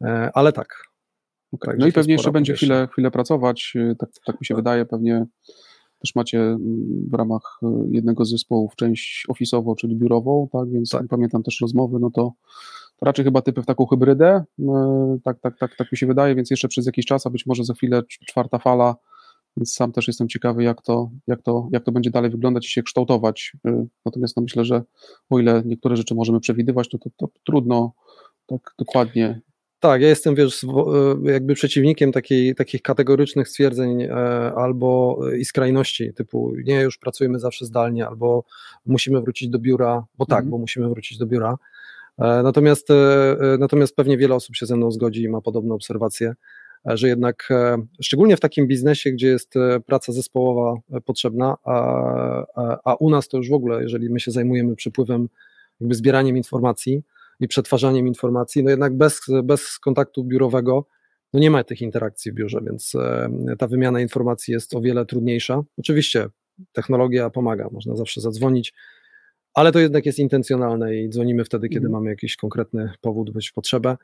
[0.05, 0.75] e, ale tak.
[1.53, 1.77] Okay.
[1.79, 2.67] No i pewnie jeszcze będzie powierzchnia.
[2.67, 5.27] chwilę, chwilę pracować, tak, tak mi się wydaje, pewnie
[5.99, 6.57] też macie
[7.11, 11.03] w ramach jednego z zespołów część ofisową, czyli biurową, tak, więc Tak.
[11.09, 12.33] pamiętam też rozmowy, no to,
[12.97, 14.45] to raczej chyba typy w taką hybrydę,
[15.25, 17.65] tak, tak, tak, tak mi się wydaje, więc jeszcze przez jakiś czas, a być może
[17.65, 18.97] za chwilę cz- czwarta fala,
[19.57, 22.71] więc sam też jestem ciekawy, jak to, jak to, jak to będzie dalej wyglądać i
[22.71, 23.53] się kształtować.
[23.67, 24.83] Y, Natomiast no myślę, że
[25.31, 27.93] o ile niektóre rzeczy możemy przewidywać, to, to, to trudno
[28.47, 29.41] tak dokładnie
[29.81, 30.69] Tak, ja jestem, wiesz, e,
[31.33, 34.13] jakby przeciwnikiem takiej, takich kategorycznych stwierdzeń e,
[34.57, 38.45] albo e, i skrajności, typu nie, już pracujemy zawsze zdalnie, albo
[38.87, 40.51] musimy wrócić do biura, bo tak, Mhm.
[40.51, 41.57] bo musimy wrócić do biura.
[42.19, 42.89] E, Natomiast,
[43.59, 46.35] natomiast pewnie wiele osób się ze mną zgodzi i ma podobne obserwacje,
[46.85, 51.75] że jednak e, szczególnie w takim biznesie, gdzie jest e, praca zespołowa e, potrzebna, a,
[52.55, 55.29] a, a u nas to już w ogóle, jeżeli my się zajmujemy przepływem,
[55.81, 57.03] jakby zbieraniem informacji,
[57.41, 60.87] i przetwarzaniem informacji, no jednak bez, bez kontaktu biurowego
[61.33, 62.93] no nie ma tych interakcji w biurze, więc
[63.59, 65.63] ta wymiana informacji jest o wiele trudniejsza.
[65.79, 66.27] Oczywiście
[66.73, 68.73] technologia pomaga, można zawsze zadzwonić,
[69.55, 71.93] ale to jednak jest intencjonalne i dzwonimy wtedy, kiedy Mhm.
[71.93, 73.97] mamy jakiś konkretny powód być potrzebę.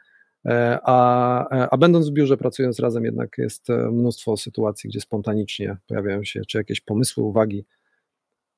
[0.46, 5.76] E, A, a będąc w biurze, pracując razem, jednak jest e, mnóstwo sytuacji, gdzie spontanicznie
[5.86, 7.64] pojawiają się czy jakieś pomysły, uwagi,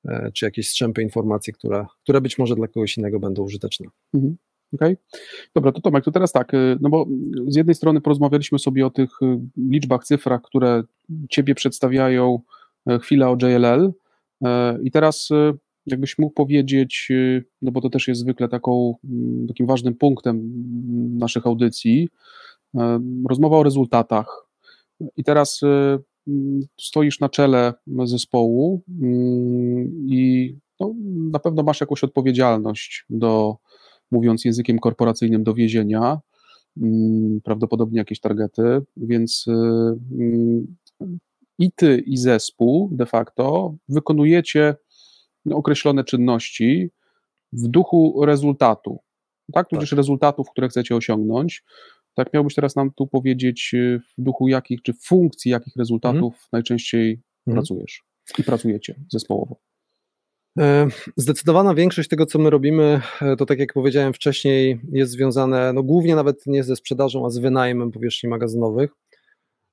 [0.09, 3.87] e, czy jakieś strzępy informacji, które, które być może dla kogoś innego będą użyteczne.
[4.75, 4.97] Okej.
[5.55, 7.07] Dobra, to Tomek, to teraz tak, y, no bo
[7.49, 10.83] z jednej strony porozmawialiśmy sobie o tych y, liczbach, cyfrach, które
[11.31, 12.41] Ciebie przedstawiają
[12.87, 13.93] e, chwilę o JLL
[14.45, 18.95] e, i teraz y, jakbyś mógł powiedzieć, y, no bo to też jest zwykle taką,
[19.05, 22.09] mm, takim ważnym punktem mm, naszych audycji,
[23.29, 24.47] rozmowa o rezultatach.
[25.17, 28.83] I teraz y, mm, stoisz na czele zespołu
[30.07, 30.95] i no,
[31.33, 33.57] na pewno masz jakąś odpowiedzialność do,
[34.11, 36.19] mówiąc językiem korporacyjnym, do wiezienia,
[36.77, 39.53] mm, prawdopodobnie jakieś targety, więc y,
[41.59, 44.75] i ty, i zespół de facto wykonujecie
[45.51, 46.91] określone czynności
[47.53, 48.99] w duchu rezultatu,
[49.53, 49.69] tak?
[49.69, 51.65] Tudzież rezultatów, które chcecie osiągnąć.
[52.15, 57.21] Tak miałbyś teraz nam tu powiedzieć, y, w duchu jakich, czy funkcji jakich rezultatów najczęściej
[57.47, 57.55] Mhm.
[57.55, 58.03] pracujesz
[58.39, 59.57] i pracujecie zespołowo.
[60.59, 65.73] E, Zdecydowana większość tego, co my robimy, e, to tak jak powiedziałem wcześniej, jest związane
[65.73, 68.91] no, głównie nawet nie ze sprzedażą, a z wynajmem powierzchni magazynowych.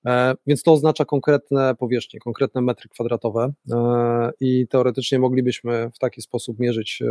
[0.08, 6.22] E, Więc to oznacza konkretne powierzchnie, konkretne metry kwadratowe e, i teoretycznie moglibyśmy w taki
[6.22, 7.04] sposób mierzyć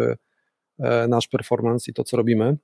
[0.79, 2.57] e, nasz performance i to, co robimy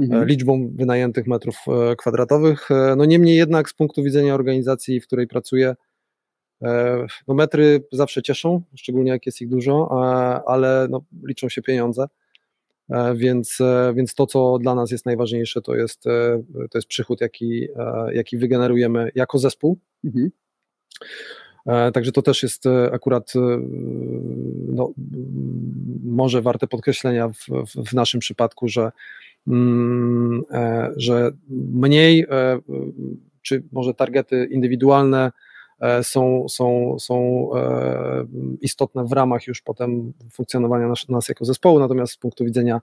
[0.00, 0.26] Mhm.
[0.26, 1.56] liczbą wynajętych metrów
[1.98, 2.68] kwadratowych.
[2.96, 5.74] No niemniej jednak z punktu widzenia organizacji, w której pracuję,
[7.28, 9.88] no metry zawsze cieszą, szczególnie jak jest ich dużo,
[10.46, 12.06] ale no liczą się pieniądze,
[13.14, 17.20] więc, e, więc to, co dla nas jest najważniejsze, to jest, e, to jest przychód,
[17.20, 19.78] jaki, e, jaki wygenerujemy jako zespół.
[20.04, 20.30] Mhm.
[21.66, 23.58] E, Także to też jest e, akurat e,
[24.68, 24.92] no,
[26.04, 28.92] może warte podkreślenia w, w, w naszym przypadku, że,
[29.46, 32.58] mm, e, że mniej, e,
[33.42, 35.45] czy może targety indywidualne e,
[36.02, 38.26] są, są, są e,
[38.60, 42.80] istotne w ramach już potem funkcjonowania nas, nas jako zespołu, natomiast z punktu widzenia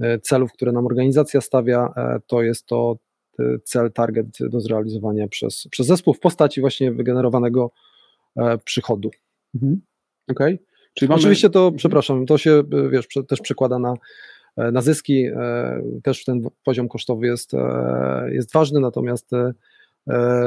[0.00, 2.96] e, celów, które nam organizacja stawia, e, to jest to
[3.38, 7.70] e, cel, target do zrealizowania przez, przez zespół w postaci właśnie wygenerowanego
[8.36, 9.10] e, przychodu.
[9.54, 9.80] Mhm.
[10.30, 10.58] Okej.
[10.94, 13.94] Czyli mamy- Oczywiście to, przepraszam, to się e, wiesz, też przekłada na,
[14.56, 19.52] e, na zyski, e, też ten poziom kosztowy jest, e, jest ważny, natomiast e, e,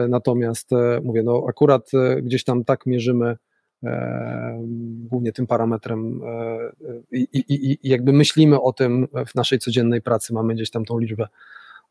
[0.10, 3.38] natomiast e, mówię, no akurat e, gdzieś tam tak mierzymy
[3.84, 4.64] e,
[5.10, 6.72] głównie tym parametrem e,
[7.12, 11.00] i, i, i jakby myślimy o tym w naszej codziennej pracy, mamy gdzieś tam tą
[11.00, 11.28] liczbę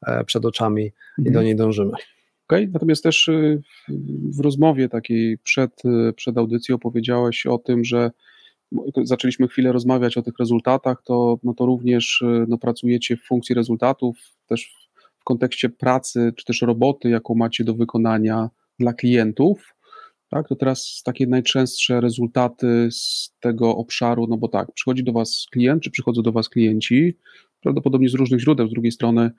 [0.06, 1.34] e, przed oczami i Mhm.
[1.34, 1.92] do niej dążymy.
[2.48, 3.30] Okej, Natomiast też
[4.36, 5.82] w- rozmowie takiej przed,
[6.16, 8.10] przed audycją powiedziałeś o tym, że
[9.04, 14.16] zaczęliśmy chwilę rozmawiać o tych rezultatach, to, no to również no, pracujecie w funkcji rezultatów,
[14.46, 14.81] też
[15.22, 19.74] w kontekście pracy, czy też roboty, jaką macie do wykonania dla klientów.
[20.30, 25.46] Tak, to teraz takie najczęstsze rezultaty z tego obszaru, no bo tak, przychodzi do Was
[25.52, 27.16] klient, czy przychodzą do Was klienci,
[27.60, 28.68] prawdopodobnie z różnych źródeł.
[28.68, 29.30] Z drugiej strony,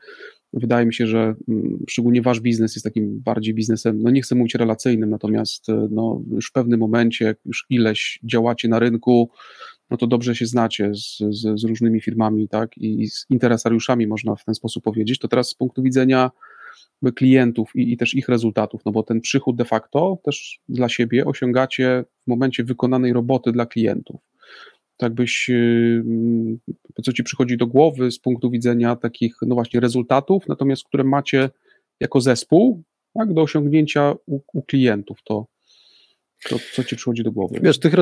[0.53, 4.35] wydaje mi się, że mm, szczególnie Wasz biznes jest takim bardziej biznesem, no nie chcę
[4.35, 9.29] mówić relacyjnym, natomiast no, już w pewnym momencie, już ileś działacie na rynku,
[9.89, 14.35] no to dobrze się znacie z, z, z różnymi firmami, tak, i z interesariuszami, można
[14.35, 15.19] w ten sposób powiedzieć.
[15.19, 16.31] To teraz z punktu widzenia
[17.11, 21.25] klientów i, i też ich rezultatów, no bo ten przychód de facto też dla siebie
[21.25, 24.21] osiągacie w momencie wykonanej roboty dla klientów.
[24.97, 26.03] Tak byś, yy,
[27.03, 31.49] co ci przychodzi do głowy z punktu widzenia takich, no właśnie, rezultatów, natomiast które macie
[31.99, 35.45] jako zespół, tak, do osiągnięcia u, u klientów, to,
[36.49, 37.59] to co ci przychodzi do głowy?
[37.63, 37.93] Wiesz, tych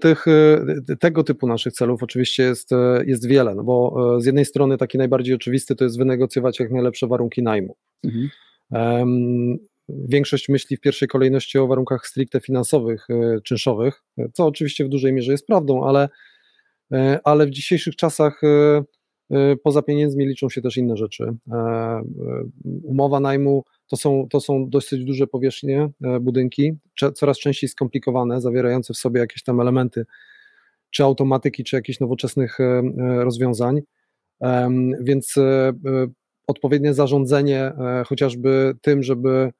[0.00, 4.26] tych, e, tego typu naszych celów oczywiście jest, e, jest wiele, no bo e, z
[4.26, 7.76] jednej strony taki najbardziej oczywisty to jest wynegocjować jak najlepsze warunki najmu.
[8.04, 8.30] Mhm.
[8.72, 13.06] Em, Większość myśli w pierwszej kolejności o warunkach stricte finansowych,
[13.44, 16.08] czynszowych, co oczywiście w dużej mierze jest prawdą, ale,
[17.24, 18.40] ale w dzisiejszych czasach
[19.62, 21.34] poza pieniędzmi liczą się też inne rzeczy.
[21.52, 22.02] E,
[22.82, 26.72] Umowa najmu to są, to są dosyć duże powierzchnie, e, budynki,
[27.14, 30.06] coraz częściej skomplikowane, zawierające w sobie jakieś tam elementy
[30.90, 33.80] czy automatyki, czy jakichś nowoczesnych e, e, rozwiązań.
[35.00, 35.34] Więc
[36.46, 39.52] odpowiednie zarządzanie e, chociażby tym, żeby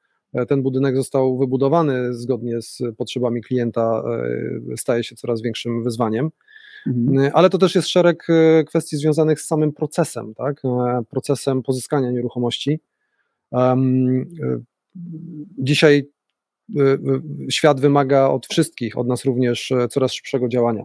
[0.47, 4.03] ten budynek został wybudowany zgodnie z potrzebami klienta,
[4.75, 6.29] staje się coraz większym wyzwaniem.
[6.87, 7.31] Mhm.
[7.33, 8.27] Ale to też jest szereg
[8.67, 10.61] kwestii związanych z samym procesem, tak?
[11.09, 12.79] procesem pozyskania nieruchomości.
[13.53, 13.75] E,
[15.57, 16.03] Dzisiaj
[16.77, 16.81] e,
[17.51, 20.83] świat wymaga od wszystkich, od nas również e, coraz szybszego działania.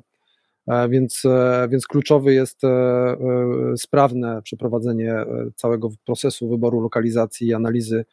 [0.89, 1.23] Więc,
[1.69, 2.61] więc kluczowy jest
[3.77, 5.15] sprawne przeprowadzenie
[5.57, 8.05] całego procesu wyboru lokalizacji analizy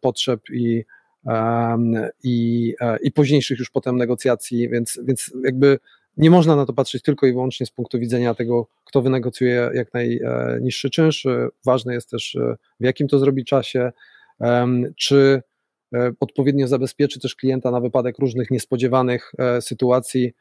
[0.00, 0.84] potrzeb i,
[2.22, 5.78] i, i późniejszych już potem negocjacji, więc, więc jakby
[6.16, 9.94] nie można na to patrzeć tylko i wyłącznie z punktu widzenia tego, kto wynegocjuje jak
[9.94, 11.26] najniższy czynsz.
[11.26, 13.92] E, Ważne jest też, e, w jakim to zrobi czasie,
[14.96, 15.42] czy
[15.94, 20.32] e, odpowiednio zabezpieczy też klienta na wypadek różnych niespodziewanych sytuacji,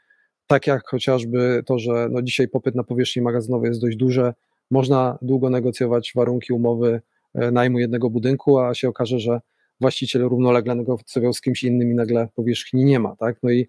[0.47, 4.33] tak jak chociażby to, że no dzisiaj popyt na powierzchni magazynowej jest dość duży,
[4.71, 7.01] można długo negocjować warunki umowy
[7.33, 9.41] najmu jednego budynku, a się okaże, że
[9.81, 13.37] właściciel równolegle negocjował z kimś innym i nagle powierzchni nie ma, tak?
[13.43, 13.67] No i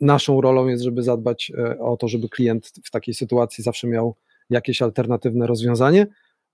[0.00, 4.14] naszą rolą jest, żeby zadbać e, o to, żeby klient w takiej sytuacji zawsze miał
[4.50, 6.06] jakieś alternatywne rozwiązanie.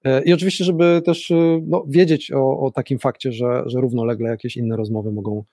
[0.05, 4.29] E, I oczywiście, żeby też e, no, wiedzieć o, o takim fakcie, że, że równolegle
[4.29, 5.45] jakieś inne rozmowy mogą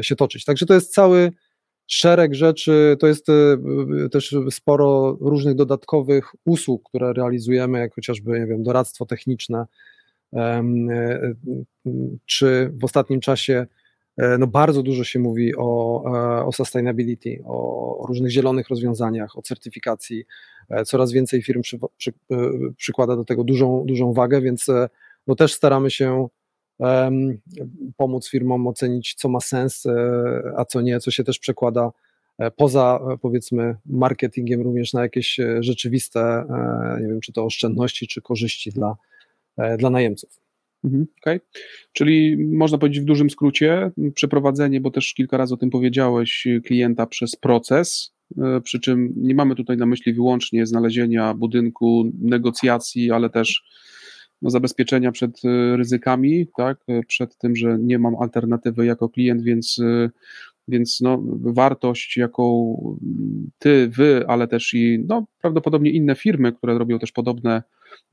[0.00, 0.44] się toczyć.
[0.44, 1.32] Także to jest cały
[1.86, 3.26] szereg rzeczy, to jest
[4.12, 9.66] też sporo różnych dodatkowych usług, które realizujemy, jak chociażby, nie wiem, doradztwo techniczne,
[12.26, 13.66] czy w ostatnim czasie
[14.38, 20.24] no bardzo dużo się mówi o, e, o sustainability, o różnych zielonych rozwiązaniach, o certyfikacji.
[20.70, 22.36] E, Coraz więcej firm przy, przy, e,
[22.76, 24.88] przykłada do tego dużą, dużą wagę, więc e,
[25.26, 26.28] no też staramy się
[26.80, 27.38] em,
[27.96, 31.90] pomóc firmom ocenić, co ma sens, e, a co nie, co się też przekłada
[32.38, 37.44] e, poza e, powiedzmy marketingiem również na jakieś e, rzeczywiste, e, nie wiem, czy to
[37.44, 38.96] oszczędności, czy korzyści dla,
[39.56, 40.47] e, dla najemców.
[40.84, 41.40] Mhm, Okej.
[41.92, 47.06] Czyli można powiedzieć w dużym skrócie, przeprowadzenie, bo też kilka razy o tym powiedziałeś, klienta
[47.06, 53.30] przez proces, y, przy czym nie mamy tutaj na myśli wyłącznie znalezienia budynku, negocjacji, ale
[53.30, 53.64] też
[54.42, 59.42] no, zabezpieczenia przed y, ryzykami, tak, y, przed tym, że nie mam alternatywy jako klient,
[59.42, 59.80] więc,
[60.68, 62.76] więc no, wartość, jaką
[63.58, 67.62] ty, wy, ale też i no, prawdopodobnie inne firmy, które robią też podobne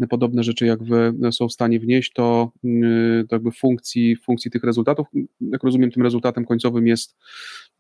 [0.10, 4.64] podobne rzeczy jak wy są w stanie wnieść, to, yy, to jakby funkcji, funkcji tych
[4.64, 5.08] rezultatów,
[5.40, 7.16] jak rozumiem, tym rezultatem końcowym jest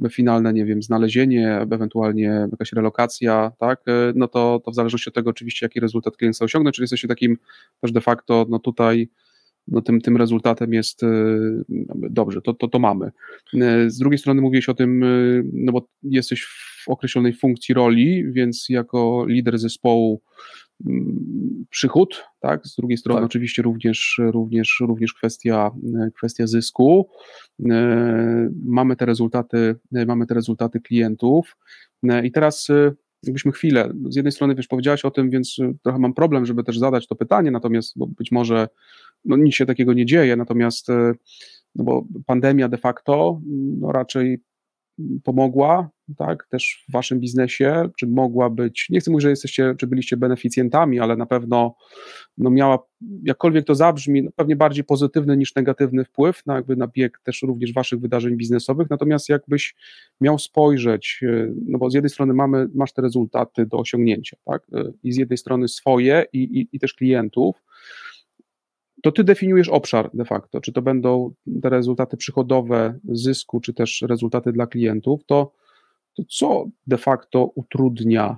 [0.09, 3.84] finalne, nie wiem, znalezienie, ewentualnie jakaś relokacja, tak,
[4.15, 7.07] no to, to w zależności od tego oczywiście, jaki rezultat klient chce osiągnąć, czyli jesteście
[7.07, 7.38] takim
[7.82, 9.09] też de facto, no tutaj
[9.67, 11.65] no tym, tym rezultatem jest yy,
[12.09, 13.11] dobrze, to, to, to mamy.
[13.53, 18.24] Yy, Z drugiej strony mówiłeś o tym, yy, no bo jesteś w określonej funkcji roli,
[18.32, 20.22] więc jako lider zespołu mm,
[21.69, 22.67] przychód, tak?
[22.67, 23.26] Z drugiej strony Tak.
[23.26, 25.71] oczywiście również, również, również kwestia,
[26.15, 27.09] kwestia zysku.
[27.69, 29.76] E, Mamy te rezultaty,
[30.07, 31.57] mamy te rezultaty klientów.
[32.03, 32.91] E, I teraz e,
[33.23, 36.78] jakbyśmy chwilę, z jednej strony wiesz, powiedziałaś o tym, więc trochę mam problem, żeby też
[36.78, 38.67] zadać to pytanie, natomiast bo być może
[39.26, 40.88] no, nic się takiego nie dzieje, natomiast
[41.76, 43.41] no bo pandemia de facto
[43.80, 44.39] no, raczej
[45.24, 49.88] pomogła, tak, też w waszym biznesie, czy mogła być, nie chcę mówić, że jesteście, czy
[49.88, 51.76] byliście beneficjentami, ale na pewno
[52.38, 52.80] no miała,
[53.24, 57.41] jakkolwiek to zabrzmi, no pewnie bardziej pozytywny niż negatywny wpływ na jakby na bieg też
[57.41, 59.76] również waszych wydarzeń biznesowych, natomiast jakbyś
[60.22, 64.64] miał spojrzeć, y, no bo z jednej strony mamy, masz te rezultaty do osiągnięcia, tak,
[64.76, 67.64] y, i z jednej strony swoje i, i, i też klientów,
[69.06, 74.01] to ty definiujesz obszar de facto, czy to będą te rezultaty przychodowe zysku, czy też
[74.01, 75.51] rezultaty dla klientów, to,
[76.14, 78.38] to co de facto utrudnia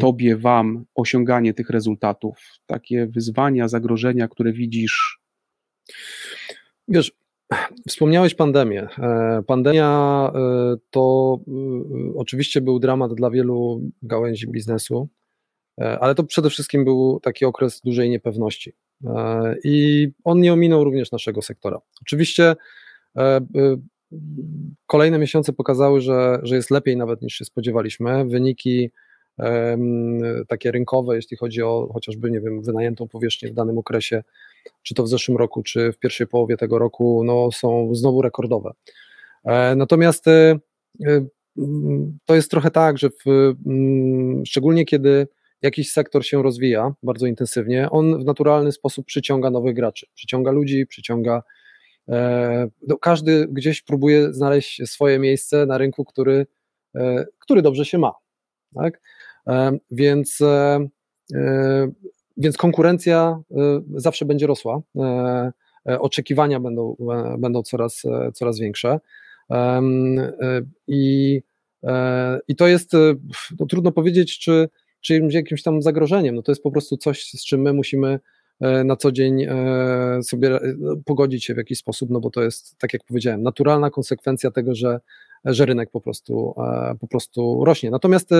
[0.00, 2.38] tobie, wam osiąganie tych rezultatów?
[2.66, 5.20] Takie wyzwania, zagrożenia, które widzisz?
[6.88, 7.12] Wiesz,
[7.88, 8.88] wspomniałeś pandemię.
[8.98, 11.52] E, Pandemia e, to e,
[12.16, 15.08] oczywiście był dramat dla wielu gałęzi biznesu,
[16.00, 18.72] ale to przede wszystkim był taki okres dużej niepewności.
[19.06, 21.80] E, I on nie ominął również naszego sektora.
[22.02, 22.56] Oczywiście
[23.16, 23.42] e, e,
[24.86, 28.24] kolejne miesiące pokazały, że, że jest lepiej nawet niż się spodziewaliśmy.
[28.24, 28.90] Wyniki
[30.48, 34.22] takie rynkowe, jeśli chodzi o chociażby, nie wiem, wynajętą powierzchnię w danym okresie,
[34.82, 38.72] czy to w zeszłym roku, czy w pierwszej połowie tego roku, no, są znowu rekordowe.
[39.76, 40.24] Natomiast
[42.24, 43.54] to jest trochę tak, że w,
[44.46, 45.28] szczególnie kiedy
[45.62, 50.86] jakiś sektor się rozwija bardzo intensywnie, on w naturalny sposób przyciąga nowych graczy, przyciąga ludzi,
[50.86, 51.42] przyciąga.
[52.08, 56.46] e, No, każdy gdzieś próbuje znaleźć swoje miejsce na rynku, który,
[56.94, 58.12] e, który dobrze się ma.
[58.74, 59.00] Tak?
[59.46, 60.88] E, Więc, e,
[61.34, 61.88] e,
[62.36, 64.82] więc konkurencja e, zawsze będzie rosła.
[65.84, 66.96] Oczekiwania będą,
[67.38, 68.02] będą coraz,
[68.34, 69.00] coraz większe.
[70.86, 71.40] I,
[72.48, 72.92] I to jest,
[73.60, 74.68] no, trudno powiedzieć, czy,
[75.02, 76.34] czy jakimś- tam zagrożeniem.
[76.34, 78.20] No to jest po prostu coś, z czym my musimy
[78.60, 80.60] e, na co dzień e, sobie e,
[81.04, 84.74] pogodzić się w jakiś sposób, no bo to jest, tak jak powiedziałem, naturalna konsekwencja tego,
[84.74, 85.00] że,
[85.44, 86.54] że rynek po prostu,
[87.00, 87.90] po prostu rośnie.
[87.90, 88.30] Natomiast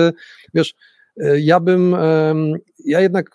[0.53, 0.75] wiesz,
[1.37, 1.95] ja bym,
[2.85, 3.29] ja jednak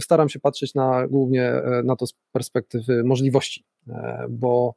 [0.00, 1.52] staram się patrzeć na, głównie
[1.84, 3.64] na to z perspektywy możliwości,
[4.28, 4.74] bo,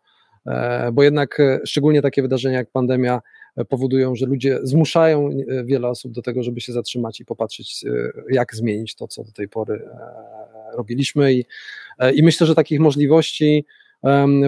[0.94, 3.22] bo jednak szczególnie takie wydarzenia jak pandemia
[3.70, 8.12] powodują, że ludzie zmuszają e, wiele osób do tego, żeby się zatrzymać i popatrzeć, e,
[8.30, 11.34] jak zmienić to, co do tej pory e, robiliśmy.
[11.34, 11.46] I,
[12.14, 13.66] i myślę, że takich możliwości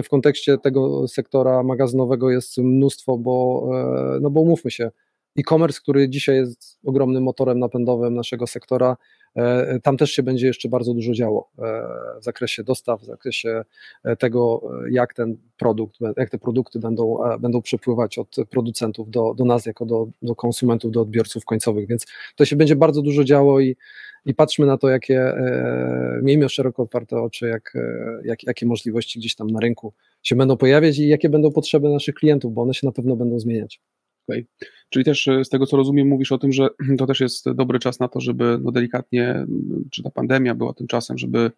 [0.04, 3.68] w kontekście tego sektora magazynowego jest mnóstwo, bo,
[4.20, 4.90] no bo umówmy się,
[5.38, 8.96] e-commerce, który dzisiaj jest ogromnym motorem napędowym naszego sektora,
[9.82, 11.62] tam też się będzie jeszcze bardzo dużo działo e,
[12.20, 13.64] w zakresie dostaw, w zakresie
[14.04, 19.10] e, tego, e, jak ten produkt, jak te produkty będą, e, będą przepływać od producentów
[19.10, 22.06] do, do nas, jako do, do konsumentów, do odbiorców końcowych, więc
[22.36, 23.76] to się będzie bardzo dużo działo i,
[24.26, 29.18] i patrzmy na to, jakie, e, miejmy szeroko otwarte oczy, jak, e, jak, jakie możliwości
[29.18, 32.74] gdzieś tam na rynku się będą pojawiać i jakie będą potrzeby naszych klientów, bo one
[32.74, 33.80] się na pewno będą zmieniać.
[34.28, 34.46] Okej.
[34.90, 36.68] Czyli też e, z tego co rozumiem, mówisz o tym, że
[36.98, 39.46] to też jest dobry czas na to, żeby no delikatnie,
[39.90, 41.50] czy ta pandemia była tym czasem, żeby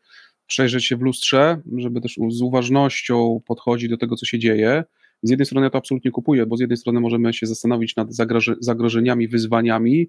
[0.47, 4.85] przejrzeć się w lustrze, żeby też z uważnością podchodzić do tego, co się dzieje.
[5.23, 8.09] Z jednej strony ja to absolutnie kupuję, bo z jednej strony możemy się zastanowić nad
[8.09, 10.09] zagroże- zagrożeniami, wyzwaniami,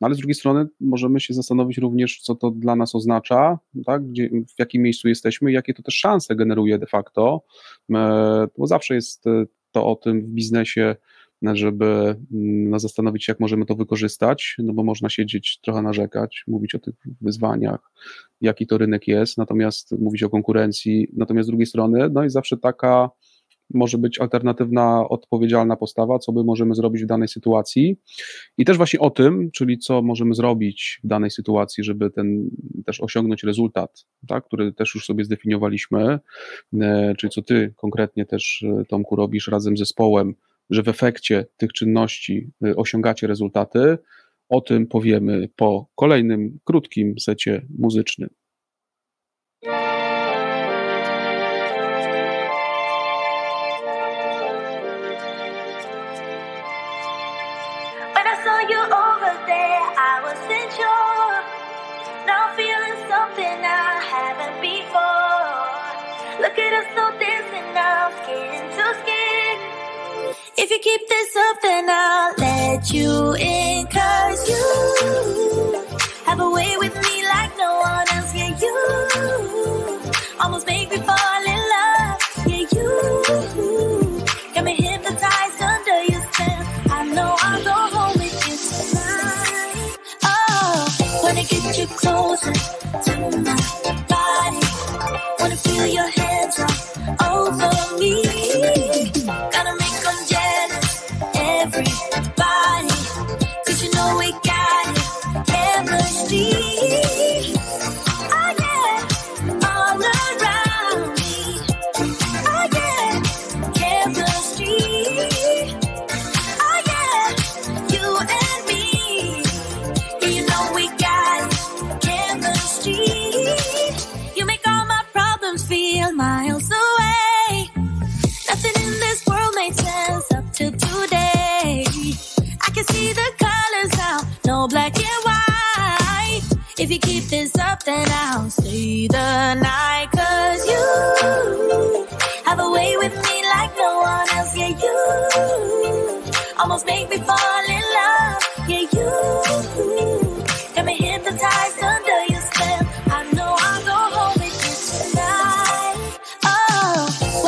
[0.00, 4.10] no ale z drugiej strony możemy się zastanowić również, co to dla nas oznacza, tak?
[4.10, 7.42] Gdzie, w jakim miejscu jesteśmy i jakie to też szanse generuje de facto,
[7.94, 10.96] E, bo zawsze jest e, to o tym w biznesie,
[11.42, 11.86] żeby
[12.32, 16.74] mm, no, zastanowić się, jak możemy to wykorzystać, no bo można siedzieć, trochę narzekać, mówić
[16.74, 17.92] o tych wyzwaniach,
[18.40, 22.56] jaki to rynek jest, natomiast mówić o konkurencji, natomiast z drugiej strony, no jest zawsze
[22.56, 23.10] taka,
[23.74, 27.96] może być alternatywna, odpowiedzialna postawa, co my możemy zrobić w danej sytuacji.
[28.58, 32.50] I też właśnie o tym, czyli co możemy zrobić w danej sytuacji, żeby ten
[32.86, 36.18] też osiągnąć rezultat, tak, który też już sobie zdefiniowaliśmy,
[36.80, 40.34] e, czyli co ty konkretnie też, e, Tomku, robisz razem z zespołem,
[40.70, 43.98] że w efekcie tych czynności y, osiągacie rezultaty.
[44.48, 48.30] O tym powiemy po kolejnym krótkim secie muzycznym.
[70.72, 73.86] If you keep this up, then I'll let you in.
[73.88, 75.84] Cause you
[76.26, 78.32] have a way with me like no one else.
[78.32, 82.18] Yeah, you almost make me fall in love.
[82.46, 84.22] Yeah, you
[84.54, 86.64] got me hypnotized under your spell.
[86.92, 88.56] I know I'll go home with you
[88.94, 89.96] tonight.
[90.22, 93.12] Oh, wanna get you closer to
[93.42, 93.56] my
[94.06, 94.62] body.
[95.40, 96.60] Wanna feel your hands
[97.18, 98.89] all over me.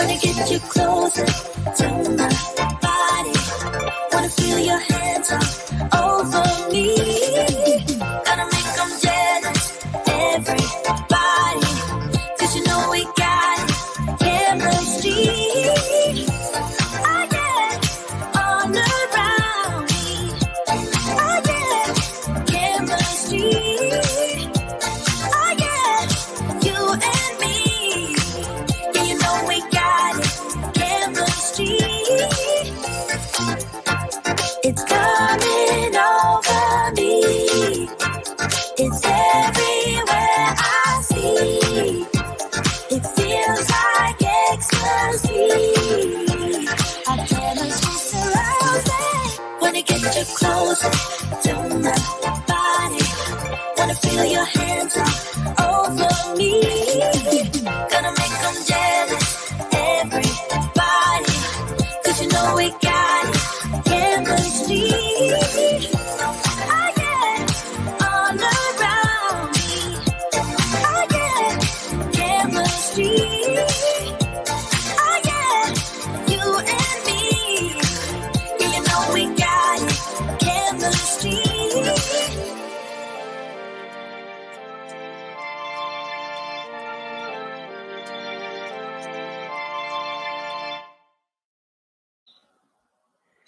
[0.03, 1.27] Wanna get you closer
[1.77, 2.52] to my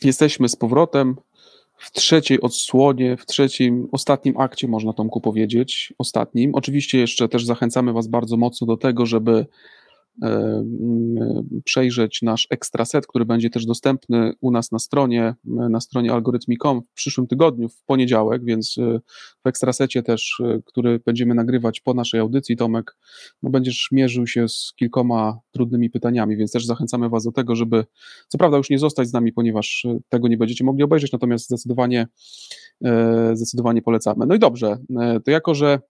[0.05, 1.17] Jesteśmy z powrotem
[1.77, 6.55] w trzeciej odsłonie, w trzecim, ostatnim akcie, można Tomku powiedzieć, ostatnim.
[6.55, 9.47] Oczywiście jeszcze też zachęcamy Was bardzo mocno do tego, żeby
[11.65, 16.83] przejrzeć nasz ekstra set, który będzie też dostępny u nas na stronie, na stronie algorytmicom
[16.83, 19.01] w przyszłym tygodniu, w poniedziałek, więc e,
[19.45, 22.97] w ekstrasecie też, e, który będziemy nagrywać po naszej audycji, Tomek,
[23.43, 27.85] no będziesz mierzył się z kilkoma trudnymi pytaniami, więc też zachęcamy Was do tego, żeby
[28.29, 31.45] co prawda już nie zostać z nami, ponieważ e, tego nie będziecie mogli obejrzeć, natomiast
[31.45, 32.07] zdecydowanie,
[32.85, 34.27] e, zdecydowanie polecamy.
[34.27, 35.81] No i dobrze, e, to jako, że e,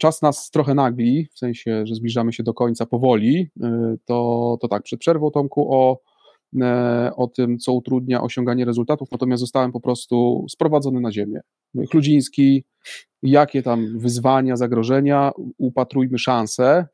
[0.00, 4.68] czas nas trochę nagli, w sensie, że zbliżamy się do końca powoli, e, to, to
[4.68, 6.00] tak, przed przerwą Tomku o,
[6.60, 11.40] e, o tym, co utrudnia osiąganie rezultatów, natomiast zostałem po prostu sprowadzony na ziemię.
[11.90, 12.64] Chludziński,
[13.22, 16.86] jakie tam wyzwania, zagrożenia, upatrujmy szanse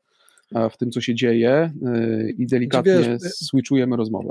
[0.71, 1.71] w tym, co się dzieje
[2.37, 4.29] i delikatnie Wiesz, switchujemy rozmowę.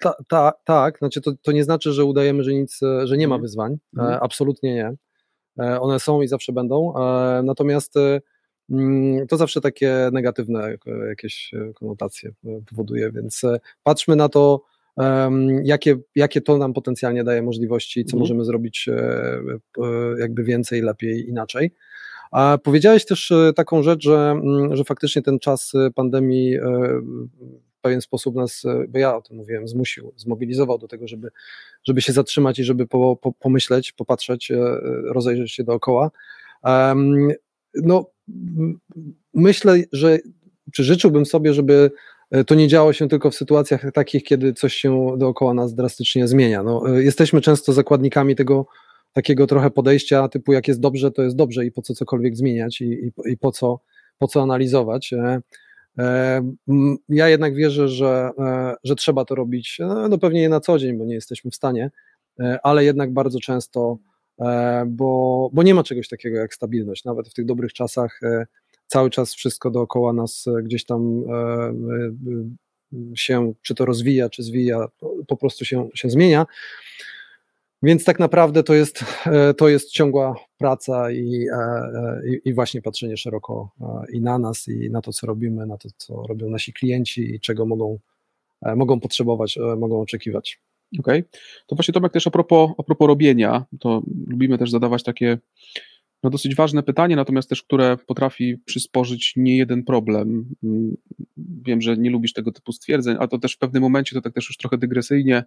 [0.00, 3.34] Ta, ta, tak, znaczy to, to nie znaczy, że udajemy, że nic, że nie ma
[3.34, 3.42] Mhm.
[3.42, 3.76] wyzwań.
[3.96, 4.14] Mhm.
[4.14, 4.94] E, absolutnie nie.
[5.58, 6.94] E, one są i zawsze będą.
[6.96, 8.20] E, natomiast e,
[8.70, 10.76] mm, to zawsze takie negatywne
[11.08, 12.32] jakieś konotacje
[12.70, 13.42] powoduje, więc
[13.82, 14.62] patrzmy na to,
[15.64, 18.20] jakie, jakie to nam potencjalnie daje możliwości, co Mhm.
[18.20, 18.88] możemy zrobić
[20.18, 21.70] jakby więcej, lepiej, inaczej.
[22.30, 26.56] A powiedziałeś też taką rzecz, że, mm, że faktycznie ten czas pandemii
[27.80, 31.30] pewien sposób nas, e, bo ja o tym mówiłem, zmusił, zmobilizował do tego, żeby,
[31.84, 36.10] żeby się zatrzymać i żeby po, po, pomyśleć, popatrzeć, e, e, rozejrzeć się dookoła.
[37.74, 38.10] No,
[39.34, 40.18] myślę, że
[40.72, 41.90] czy życzyłbym sobie, żeby
[42.46, 46.62] to nie działo się tylko w sytuacjach takich, kiedy coś się dookoła nas drastycznie zmienia.
[46.62, 48.66] No, jesteśmy często zakładnikami tego
[49.12, 52.80] takiego trochę podejścia typu jak jest dobrze, to jest dobrze i po co cokolwiek zmieniać
[52.80, 53.80] i, i, i po, co,
[54.18, 55.14] po co analizować.
[55.98, 60.48] E, e, Ja jednak wierzę, że, e, że trzeba to robić, no, no pewnie nie
[60.48, 61.90] na co dzień, bo nie jesteśmy w stanie,
[62.40, 63.98] e, ale jednak bardzo często,
[64.40, 67.04] e, bo, bo nie ma czegoś takiego jak stabilność.
[67.04, 68.46] Nawet w tych dobrych czasach e,
[68.86, 74.42] cały czas wszystko dookoła nas e, gdzieś tam e, e, się, czy to rozwija, czy
[74.42, 74.86] zwija,
[75.28, 76.46] po prostu się, się zmienia.
[77.82, 82.54] Więc tak naprawdę to jest, e, to jest ciągła praca i, e, e, i, i
[82.54, 83.70] właśnie patrzenie szeroko
[84.12, 87.40] i na nas, i na to, co robimy, na to, co robią nasi klienci i
[87.40, 87.98] czego mogą,
[88.76, 90.60] mogą potrzebować, mogą oczekiwać.
[90.98, 91.24] Okej.
[91.66, 95.38] To właśnie Tomek też a propos, a propos robienia, to lubimy też zadawać takie
[96.22, 100.54] no dosyć ważne pytanie, natomiast też, które potrafi przysporzyć nie jeden problem.
[100.64, 100.96] Mm,
[101.66, 104.32] Wiem, że nie lubisz tego typu stwierdzeń, a to też w pewnym momencie, to tak
[104.32, 105.44] też już trochę dygresyjnie,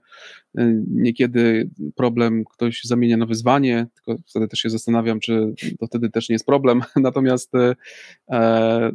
[0.59, 6.09] y, niekiedy problem ktoś zamienia na wyzwanie, tylko wtedy też się zastanawiam, czy to wtedy
[6.09, 6.81] też nie jest problem.
[6.95, 7.75] Natomiast y,
[8.31, 8.91] e,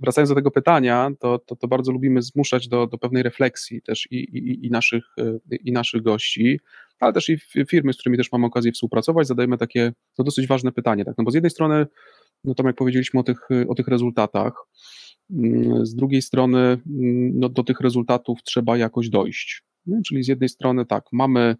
[0.00, 4.08] wracając do tego pytania, to, to, to bardzo lubimy zmuszać do, do pewnej refleksji też
[4.10, 6.60] i, i, i, naszych, y, i naszych gości,
[7.00, 7.38] ale też i
[7.68, 11.04] firmy, z którymi też mamy okazję współpracować, zadajemy takie no, dosyć ważne pytanie.
[11.04, 11.14] Tak?
[11.18, 11.86] No bo z jednej strony,
[12.44, 14.52] no tam jak powiedzieliśmy o tych, o tych rezultatach,
[15.30, 16.80] mm, z drugiej strony mm,
[17.38, 19.62] no, do tych rezultatów trzeba jakoś dojść.
[19.86, 20.00] Nie?
[20.06, 21.56] Czyli z jednej strony tak, mamy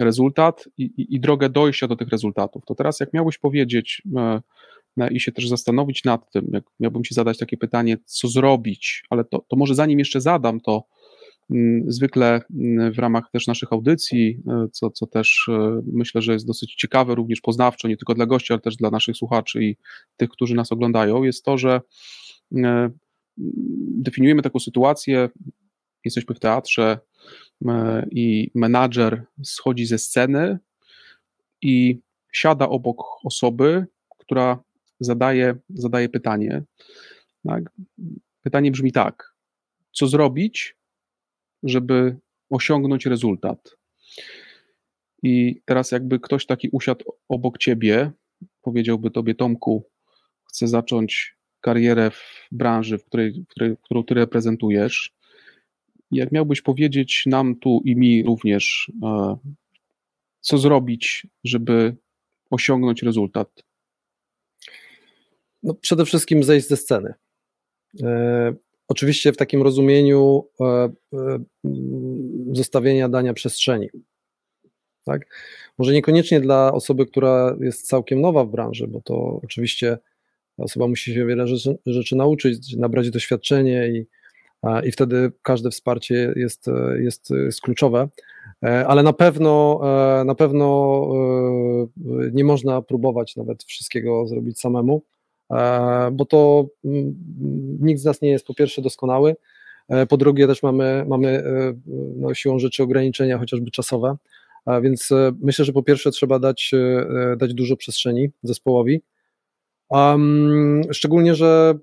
[0.00, 2.64] rezultat i, i, i drogę dojścia do tych rezultatów.
[2.66, 4.40] To teraz, jak miałbyś powiedzieć e, e,
[5.10, 9.24] i się też zastanowić nad tym, jak miałbym ci zadać takie pytanie, co zrobić, ale
[9.24, 10.84] to, to może zanim jeszcze zadam, to
[11.50, 16.32] mm, zwykle mm, w ramach też naszych audycji, e, co, co też e, myślę, że
[16.32, 19.76] jest dosyć ciekawe, również poznawczo, nie tylko dla gości, ale też dla naszych słuchaczy i
[20.16, 21.80] tych, którzy nas oglądają, jest to, że
[22.56, 22.90] e,
[23.96, 25.28] definiujemy taką sytuację,
[26.04, 26.98] jesteśmy w teatrze
[27.66, 30.58] e, i menadżer schodzi ze sceny
[31.62, 32.00] i
[32.32, 33.86] siada obok osoby,
[34.18, 34.62] która
[35.04, 36.62] zadaje, zadaje pytanie.
[37.46, 37.64] Tak?
[38.42, 39.34] Pytanie brzmi tak:
[39.92, 40.76] co zrobić,
[41.62, 42.16] żeby
[42.50, 43.76] osiągnąć rezultat?
[45.22, 48.10] I teraz, jakby ktoś taki usiadł obok ciebie,
[48.62, 49.84] powiedziałby tobie, Tomku,
[50.48, 55.12] chcę zacząć karierę w branży, w której, w której, którą ty reprezentujesz.
[56.10, 59.36] Jak miałbyś powiedzieć nam tu i mi również, e,
[60.40, 61.96] co zrobić, żeby
[62.50, 63.62] osiągnąć rezultat?
[65.62, 67.14] No, przede wszystkim zejść ze sceny.
[68.02, 68.54] E,
[68.88, 71.38] oczywiście w takim rozumieniu e, e,
[72.52, 73.88] zostawienia dania przestrzeni.
[75.04, 75.26] Tak?
[75.78, 79.98] Może niekoniecznie dla osoby, która jest całkiem nowa w branży, bo to oczywiście
[80.58, 84.06] osoba musi się wiele rzeczy, rzeczy nauczyć, nabrać doświadczenie i,
[84.88, 86.66] i wtedy każde wsparcie jest,
[86.98, 88.08] jest, jest kluczowe.
[88.64, 89.80] E, Ale na pewno,
[90.20, 91.08] e, na pewno
[92.32, 95.02] nie można próbować nawet wszystkiego zrobić samemu,
[96.12, 97.14] bo to mm,
[97.80, 99.36] nikt z nas nie jest po pierwsze doskonały,
[99.88, 101.74] e, po drugie też mamy, mamy e,
[102.16, 104.16] no, siłą rzeczy ograniczenia chociażby czasowe,
[104.82, 109.02] więc e, myślę, że po pierwsze trzeba dać, e, dać dużo przestrzeni zespołowi,
[109.92, 111.74] Um, szczególnie, że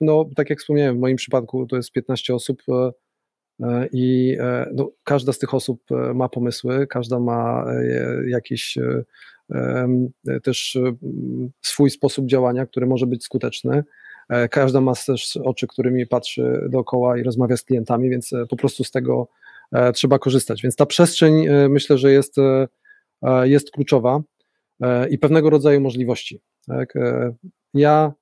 [0.00, 2.90] no, tak jak wspomniałem, w moim przypadku to jest 15 osób e,
[3.62, 9.10] e, i e, no, każda z tych osób e, ma pomysły, każda ma e,
[10.42, 10.78] też
[11.62, 13.84] swój sposób działania, który może być skuteczny.
[14.28, 18.56] E, Każda ma też oczy, którymi patrzy dookoła i rozmawia z klientami, więc e, po
[18.56, 19.28] prostu z tego
[19.72, 20.62] e, trzeba korzystać.
[20.62, 22.36] Więc ta przestrzeń myślę, że jest,
[23.42, 24.22] jest kluczowa
[25.10, 26.40] i pewnego rodzaju możliwości.
[26.66, 26.94] Tak?
[27.74, 28.12] Ja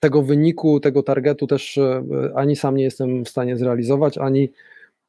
[0.00, 1.78] tego wyniku, tego targetu też
[2.34, 4.52] ani sam nie jestem w stanie zrealizować, ani,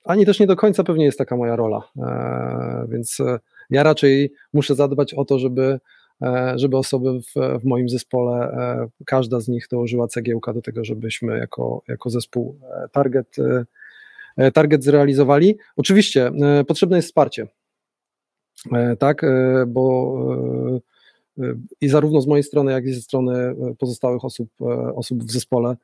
[0.06, 1.90] ani też nie do końca pewnie jest taka moja rola.
[1.98, 3.40] E, Więc e,
[3.70, 5.80] ja raczej muszę zadbać o to, żeby,
[6.22, 8.58] e, żeby osoby w, w moim zespole,
[9.06, 12.60] każda z nich dołożyła cegiełka do tego, żebyśmy jako, jako zespół
[12.92, 13.36] target,
[14.54, 15.58] target zrealizowali.
[15.76, 16.32] Oczywiście
[16.68, 17.48] potrzebne jest wsparcie.
[19.00, 19.26] Tak,
[19.68, 20.16] bo
[21.82, 24.50] i zarówno z mojej strony, jak i ze strony pozostałych osób,
[24.96, 25.76] osób w zespole,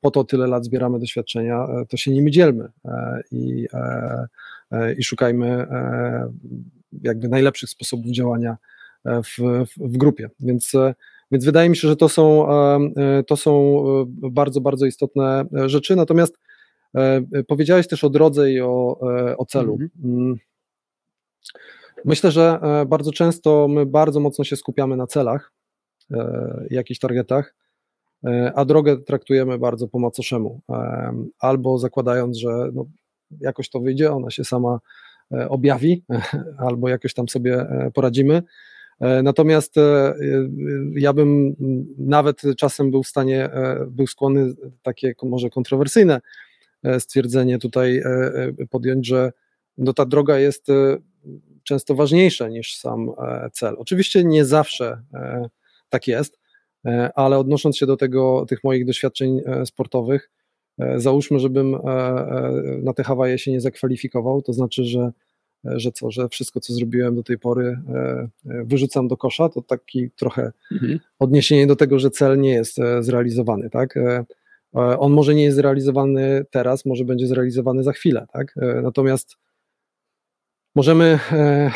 [0.00, 4.26] po to tyle lat zbieramy doświadczenia, e, to się nimi dzielmy e, i, e,
[4.70, 6.32] e, i szukajmy e,
[7.02, 8.56] jakby najlepszych sposobów działania
[9.04, 9.38] e, w,
[9.76, 10.30] w, grupie.
[10.40, 10.94] Więc, e,
[11.30, 15.44] więc wydaje mi się, że to są, e, e, to są e, bardzo, bardzo istotne
[15.56, 15.96] e, rzeczy.
[15.96, 16.38] Natomiast
[16.96, 19.72] e, powiedziałeś też o drodze i o, e, o celu.
[19.72, 19.90] Mhm.
[20.04, 20.36] Mm.
[22.04, 25.52] Myślę, że e, bardzo często my bardzo mocno się skupiamy na celach,
[26.10, 27.59] e, jakichś targetach, e,
[28.54, 30.60] a drogę traktujemy bardzo po macoszemu.
[30.70, 32.86] e, Albo zakładając, że no,
[33.40, 34.80] jakoś to wyjdzie, ona się sama
[35.32, 36.04] e, objawi,
[36.68, 38.42] albo jakoś tam sobie e, poradzimy.
[39.00, 40.14] E, Natomiast e, e,
[40.94, 41.56] ja bym
[41.98, 46.20] nawet czasem był w stanie, e, był skłonny takie może kontrowersyjne
[46.82, 49.32] e, stwierdzenie tutaj e, e, podjąć, że
[49.78, 50.96] no ta droga jest e,
[51.62, 53.74] często ważniejsza niż sam e, cel.
[53.78, 55.48] Oczywiście nie zawsze e,
[55.88, 56.39] tak jest, e,
[57.14, 60.30] ale odnosząc się do tego, tych moich doświadczeń e, sportowych,
[60.78, 62.52] e, załóżmy, żebym e, e,
[62.82, 65.12] na te Hawaje się nie zakwalifikował, to znaczy, że,
[65.64, 67.94] e, że co, że wszystko, co zrobiłem do tej pory, e,
[68.50, 71.00] e, wyrzucam do kosza, to taki trochę Mhm.
[71.18, 73.96] odniesienie do tego, że cel nie jest e, zrealizowany, tak?
[73.96, 74.24] E,
[74.74, 78.54] e, On może nie jest zrealizowany teraz, może będzie zrealizowany za chwilę, tak?
[78.62, 79.36] E, Natomiast
[80.74, 81.70] możemy e,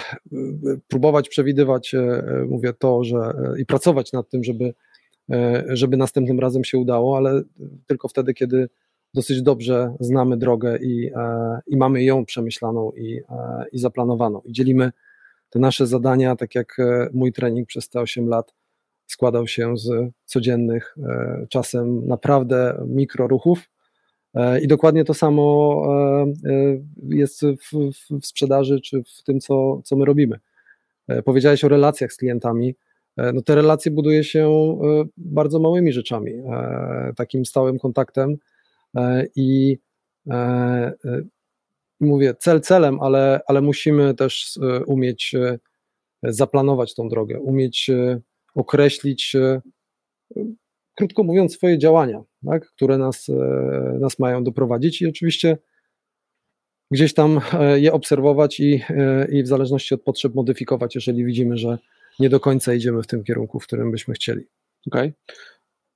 [0.89, 4.73] próbować przewidywać, e, e, mówię to, że e, i pracować nad tym, żeby, e,
[5.69, 7.43] żeby następnym razem się udało, ale
[7.87, 8.69] tylko wtedy, kiedy
[9.15, 14.41] dosyć dobrze znamy drogę i, e, i mamy ją przemyślaną i, e, i zaplanowaną.
[14.45, 14.93] I dzielimy
[15.51, 18.55] te nasze zadania, tak jak e, mój trening przez te 8 lat
[19.07, 23.71] składał się z codziennych, e, czasem naprawdę mikroruchów.
[24.35, 29.41] E, I dokładnie to samo e, e, jest w, w, w sprzedaży czy w tym,
[29.41, 30.39] co, co my robimy.
[31.09, 32.75] E, Powiedziałeś o relacjach z klientami.
[33.17, 38.37] E, No te relacje buduje się e, bardzo małymi rzeczami, e, takim stałym kontaktem
[39.37, 39.79] i
[42.01, 45.35] mówię, cel celem, ale, ale musimy też umieć
[46.23, 47.91] zaplanować tą drogę, umieć
[48.55, 49.37] określić,
[50.95, 53.31] krótko mówiąc, swoje działania, tak, które nas,
[54.01, 55.59] nas mają doprowadzić i oczywiście
[56.91, 57.41] gdzieś tam
[57.75, 58.83] je obserwować i,
[59.33, 61.79] i w zależności od potrzeb modyfikować, jeżeli widzimy, że
[62.19, 64.45] nie do końca idziemy w tym kierunku, w którym byśmy chcieli.
[64.87, 65.13] Okej.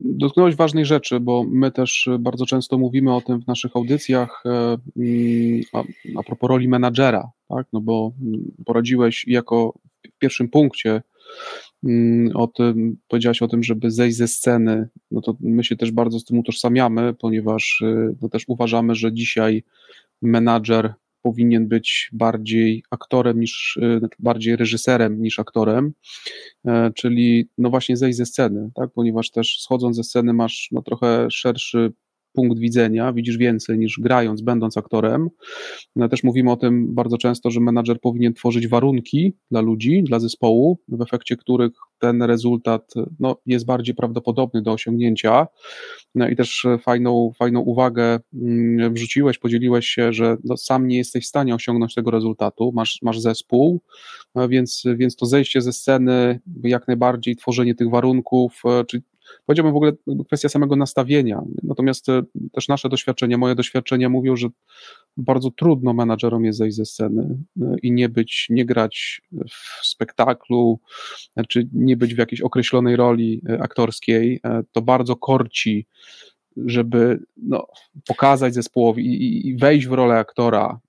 [0.00, 4.76] Dotknąłeś ważnej rzeczy, bo my też bardzo często mówimy o tym w naszych audycjach e,
[4.96, 5.82] mm, a,
[6.16, 7.66] a propos roli menadżera, tak?
[7.72, 9.74] No bo mm, poradziłeś jako
[10.14, 11.02] w pierwszym punkcie
[11.84, 15.90] mm, o tym, powiedziałaś o tym, żeby zejść ze sceny, no to my się też
[15.90, 19.64] bardzo z tym utożsamiamy, ponieważ y, no też uważamy, że dzisiaj
[20.22, 20.94] menadżer
[21.28, 25.92] powinien być bardziej aktorem niż, y, bardziej reżyserem niż aktorem,
[26.66, 30.82] e, czyli no właśnie zejść ze sceny, tak, ponieważ też schodząc ze sceny masz no
[30.82, 31.92] trochę szerszy
[32.38, 35.28] punkt widzenia, widzisz więcej niż grając, będąc aktorem.
[35.96, 40.18] No, też mówimy o tym bardzo często, że menadżer powinien tworzyć warunki dla ludzi, dla
[40.18, 45.46] zespołu, w efekcie których ten rezultat no, jest bardziej prawdopodobny do osiągnięcia.
[46.14, 51.24] No i też fajną, fajną uwagę mm, wrzuciłeś, podzieliłeś się, że no, sam nie jesteś
[51.24, 53.80] w stanie osiągnąć tego rezultatu, masz, masz zespół,
[54.34, 59.02] e, więc, więc to zejście ze sceny, jak najbardziej tworzenie tych warunków, e, czy
[59.46, 59.92] powiedziałbym w ogóle
[60.26, 61.42] kwestia samego nastawienia.
[61.62, 62.22] Natomiast e,
[62.52, 64.48] też nasze doświadczenia, moje doświadczenia mówią, że
[65.16, 70.80] bardzo trudno menadżerom jest zejść ze sceny e, i nie być, nie grać w spektaklu,
[71.36, 74.40] e, czy nie być w jakiejś określonej roli aktorskiej.
[74.72, 75.86] To bardzo korci,
[76.56, 77.66] żeby no,
[78.06, 80.80] pokazać zespołowi i, i- wejść w rolę aktora.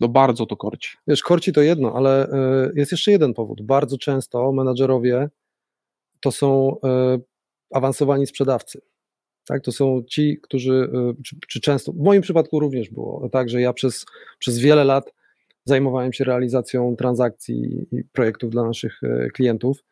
[0.00, 0.96] No bardzo to korci.
[1.06, 2.28] Wiesz, korci to jedno, ale
[2.74, 3.62] jest jeszcze jeden powód.
[3.62, 5.28] Bardzo często menadżerowie
[6.22, 7.18] to są e,
[7.70, 8.80] awansowani sprzedawcy.
[9.46, 13.48] Tak, to są ci, którzy, e, czy, czy często, w moim przypadku również było tak,
[13.48, 14.06] że ja przez,
[14.38, 15.12] przez wiele lat
[15.64, 19.84] zajmowałem się realizacją transakcji i projektów dla naszych e, klientów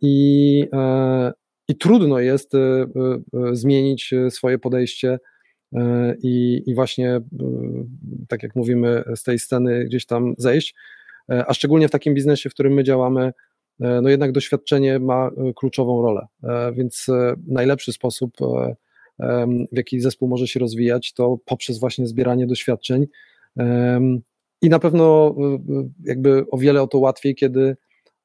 [0.00, 0.68] i,
[1.68, 2.52] i trudno jest
[3.52, 5.18] zmienić swoje podejście
[6.22, 7.20] i, i właśnie,
[8.28, 10.74] tak jak mówimy, z tej sceny gdzieś tam zejść,
[11.28, 13.32] a szczególnie w takim biznesie, w którym my działamy,
[14.02, 20.00] no jednak doświadczenie ma e, kluczową rolę, E, więc e, najlepszy sposób, e, w jaki
[20.00, 23.06] zespół może się rozwijać, to poprzez właśnie zbieranie doświadczeń
[24.62, 27.76] i na pewno e, e, jakby o wiele o to łatwiej, kiedy,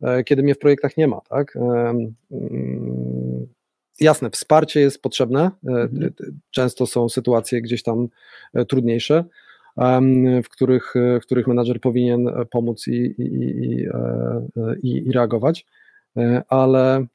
[0.01, 1.55] e, kiedy mnie w projektach nie ma, tak?
[1.55, 3.47] Mm,
[3.99, 5.41] Jasne, wsparcie jest potrzebne.
[5.67, 6.13] e, Mhm.
[6.51, 8.07] Często są sytuacje gdzieś tam
[8.53, 9.25] e, trudniejsze,
[10.43, 13.93] w których, e, w których menadżer powinien e, pomóc i, i, i, e,
[14.57, 15.65] e, i, i reagować,
[16.17, 17.05] E, ale,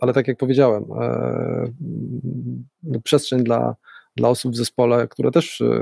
[0.00, 1.72] ale tak jak powiedziałem, e,
[2.82, 3.76] no, przestrzeń dla,
[4.16, 5.80] dla osób w zespole, które też e,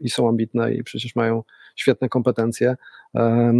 [0.00, 1.42] i są ambitne i przecież mają
[1.76, 2.76] świetne kompetencje
[3.14, 3.52] e,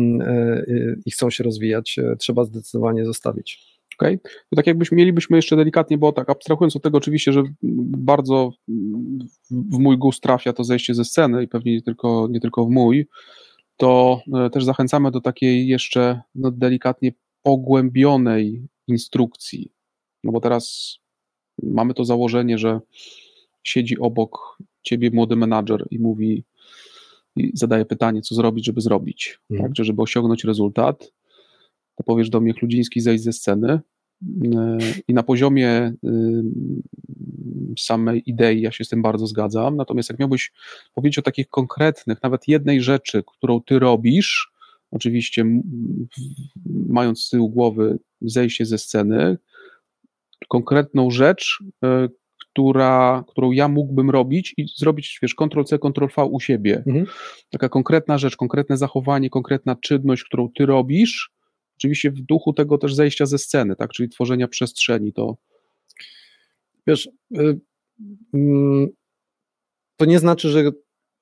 [1.07, 3.78] i chcą się rozwijać, e, trzeba zdecydowanie zostawić.
[3.99, 4.19] Okej.
[4.21, 7.43] To tak jakbyśmy mielibyśmy jeszcze delikatnie, bo tak abstrahując od tego oczywiście, że
[7.83, 8.51] bardzo
[9.51, 12.71] w mój gust trafia to zejście ze sceny i pewnie nie tylko, nie tylko w
[12.71, 13.07] mój,
[13.77, 19.73] to e, też zachęcamy do takiej jeszcze no, delikatnie pogłębionej instrukcji.
[20.25, 20.95] No bo teraz
[21.63, 22.81] mamy to założenie, że
[23.63, 26.45] siedzi obok ciebie młody menadżer i mówi
[27.37, 29.69] i zadaje pytanie, co zrobić, żeby zrobić, Mhm.
[29.69, 31.13] tak, czy żeby osiągnąć rezultat,
[31.99, 33.81] to powiesz do mnie Chludziński zejść ze sceny
[34.23, 34.79] Yy,
[35.09, 36.45] i na poziomie yy,
[37.79, 40.53] samej idei ja się z tym bardzo zgadzam, natomiast jak miałbyś
[40.95, 44.53] powiedzieć o takich konkretnych, nawet jednej rzeczy, którą ty robisz,
[44.91, 45.45] oczywiście
[46.89, 49.39] mając z tyłu głowy zejście ze sceny,
[50.49, 56.83] konkretną rzecz, yy, która, którą ja mógłbym robić i zrobić, wiesz, Ctrl-C, Ctrl-V u siebie.
[56.87, 57.07] Mhm.
[57.51, 61.38] Taka konkretna rzecz, konkretne zachowanie, konkretna czynność, którą ty robisz,
[61.79, 65.37] oczywiście w duchu tego też zejścia ze sceny, tak, czyli tworzenia przestrzeni, to
[66.87, 67.59] Wiesz, y,
[68.35, 68.89] mm,
[69.97, 70.71] to nie znaczy, że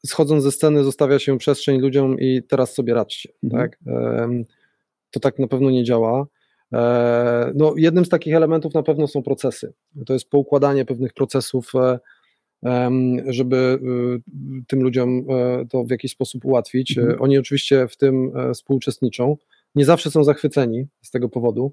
[0.07, 3.63] schodząc ze sceny zostawia się przestrzeń ludziom i teraz sobie radźcie, Mhm.
[3.63, 3.79] tak?
[5.11, 6.27] To tak na pewno nie działa.
[6.73, 9.73] E, No, jednym z takich elementów na pewno są procesy.
[10.07, 11.99] To jest poukładanie pewnych procesów, e,
[13.27, 16.99] żeby y, tym ludziom e, to w jakiś sposób ułatwić.
[16.99, 17.23] Mhm.
[17.23, 19.37] Oni oczywiście w tym współuczestniczą.
[19.77, 21.73] Nie zawsze są zachwyceni z tego powodu.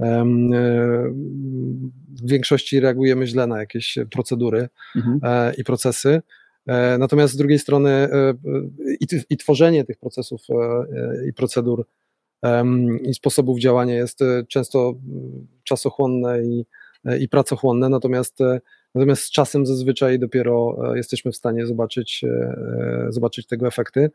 [0.00, 0.24] E,
[2.22, 5.20] W większości reagujemy źle na jakieś procedury mhm.
[5.22, 6.22] e, i procesy.
[6.66, 8.08] E, Natomiast z drugiej strony
[9.30, 10.40] i, tworzenie tych procesów
[11.28, 11.86] i procedur
[13.02, 14.18] i sposobów działania jest
[14.48, 14.94] często
[15.64, 16.66] czasochłonne i,
[17.20, 18.38] i pracochłonne, natomiast
[18.94, 22.24] Natomiast z czasem zazwyczaj dopiero jesteśmy w stanie zobaczyć,
[23.08, 24.10] zobaczyć tego efekty.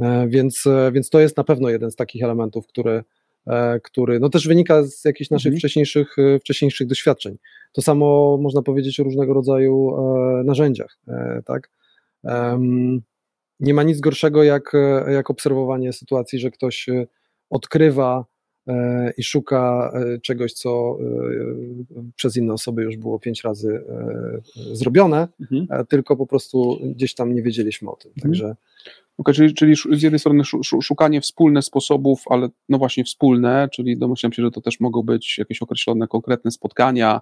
[0.00, 3.04] E, Więc, e, więc to jest na pewno jeden z takich elementów, który,
[3.46, 5.58] e, który no też wynika z jakichś naszych Mhm.
[5.58, 7.36] wcześniejszych, wcześniejszych doświadczeń.
[7.72, 9.96] To samo można powiedzieć o różnego rodzaju
[10.44, 10.98] narzędziach.
[11.44, 11.70] Tak?
[13.60, 14.72] Nie ma nic gorszego jak,
[15.08, 16.86] jak obserwowanie sytuacji, że ktoś
[17.50, 18.24] odkrywa
[19.16, 20.98] i szuka czegoś, co
[22.16, 23.84] przez inne osoby już było pięć razy
[24.72, 25.86] zrobione, Mhm.
[25.86, 28.12] tylko po prostu gdzieś tam nie wiedzieliśmy o tym.
[28.16, 28.32] Mhm.
[28.32, 28.56] Także
[29.18, 33.68] Okej, czyli, czyli z jednej strony szu- szu- szukanie wspólne sposobów, ale no właśnie wspólne,
[33.72, 37.20] czyli domyślam się, że to też mogą być jakieś określone konkretne spotkania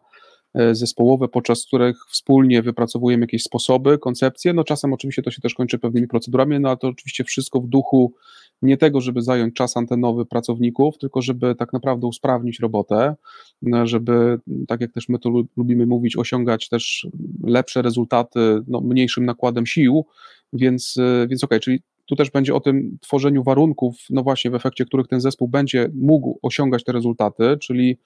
[0.55, 4.53] e, zespołowe, podczas których wspólnie wypracowujemy jakieś sposoby, koncepcje.
[4.53, 7.67] No czasem oczywiście to się też kończy pewnymi procedurami, no ale to oczywiście wszystko w
[7.67, 8.15] duchu
[8.63, 13.15] nie tego, żeby zająć czas antenowy pracowników, tylko żeby tak naprawdę usprawnić robotę,
[13.63, 14.39] no, żeby,
[14.69, 17.09] tak jak też my to lu- lubimy mówić, osiągać też
[17.45, 20.07] lepsze rezultaty no, mniejszym nakładem sił,
[20.53, 24.55] więc, y, więc okej, czyli tu też będzie o tym tworzeniu warunków, no właśnie w
[24.55, 27.99] efekcie których ten zespół będzie mógł osiągać te rezultaty, czyli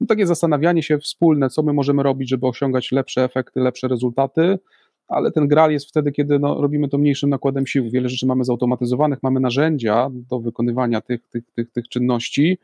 [0.00, 4.58] no takie zastanawianie się wspólne, co my możemy robić, żeby osiągać lepsze efekty, lepsze rezultaty,
[5.08, 7.90] ale ten gral jest wtedy, kiedy no, robimy to mniejszym nakładem sił.
[7.90, 12.58] Wiele rzeczy mamy zautomatyzowanych, mamy narzędzia do wykonywania tych, tych, tych, tych czynności.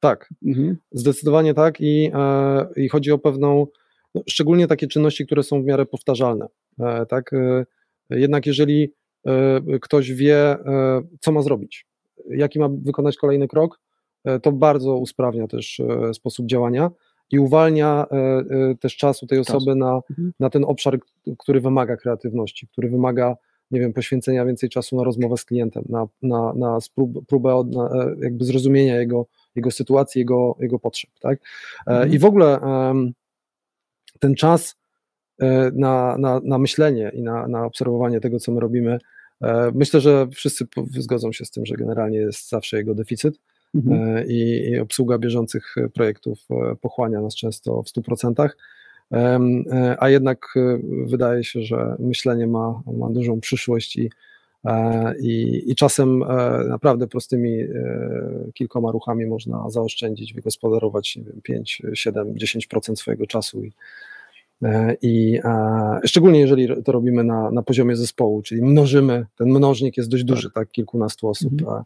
[0.00, 0.76] tak, Mhm.
[0.92, 3.66] Zdecydowanie tak i, e, i chodzi o pewną,
[4.14, 6.46] no, szczególnie takie czynności, które są w miarę powtarzalne.
[6.80, 7.66] E, tak, e,
[8.10, 8.92] jednak jeżeli
[9.80, 10.56] ktoś wie,
[11.20, 11.86] co ma zrobić,
[12.30, 13.80] jaki ma wykonać kolejny krok,
[14.42, 15.80] to bardzo usprawnia też
[16.12, 16.90] sposób działania
[17.30, 20.32] i uwalnia e, e, też czasu tej osoby na, Mhm.
[20.40, 20.98] na ten obszar,
[21.38, 23.36] który wymaga kreatywności, który wymaga
[23.70, 27.74] nie wiem, poświęcenia więcej czasu na rozmowę z klientem, na, na, na sprób- próbę od,
[27.74, 31.10] na, e, jakby zrozumienia jego, jego sytuacji, jego, jego potrzeb.
[31.20, 31.38] Tak?
[31.86, 32.12] Mhm.
[32.12, 32.60] I w ogóle
[34.20, 34.76] ten czas
[35.72, 38.98] na, na, na myślenie i na, na obserwowanie tego, co my robimy,
[39.74, 40.66] myślę, że wszyscy
[40.98, 43.38] zgodzą się z tym, że generalnie jest zawsze jego deficyt
[43.74, 44.16] Mhm.
[44.16, 48.48] e, i, i obsługa bieżących e, projektów e, pochłania nas często w 100%.
[49.10, 50.54] Em, e, A jednak
[51.06, 54.10] wydaje się, że myślenie ma, ma dużą przyszłość i,
[55.20, 56.24] i, i czasem
[56.68, 57.58] naprawdę prostymi
[58.54, 63.62] kilkoma ruchami można zaoszczędzić, wygospodarować nie wiem, 5, 7, 10% swojego czasu.
[63.64, 63.72] I,
[65.02, 65.40] i
[66.04, 70.50] szczególnie jeżeli to robimy na, na poziomie zespołu, czyli mnożymy, ten mnożnik jest dość duży,
[70.50, 71.52] tak, kilkunastu osób.
[71.52, 71.84] Mhm.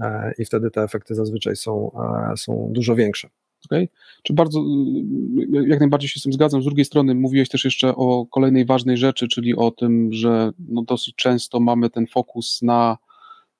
[0.00, 1.90] E, I wtedy te efekty zazwyczaj są,
[2.32, 3.28] e, są dużo większe.
[3.64, 3.88] Okej.
[4.22, 6.62] Czy bardzo, y, jak najbardziej się z tym zgadzam.
[6.62, 10.82] Z drugiej strony mówiłeś też jeszcze o kolejnej ważnej rzeczy, czyli o tym, że no
[10.82, 12.98] dosyć często mamy ten fokus na,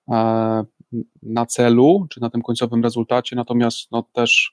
[0.09, 0.65] e,
[1.23, 4.53] na celu, czy na tym końcowym rezultacie, natomiast no też,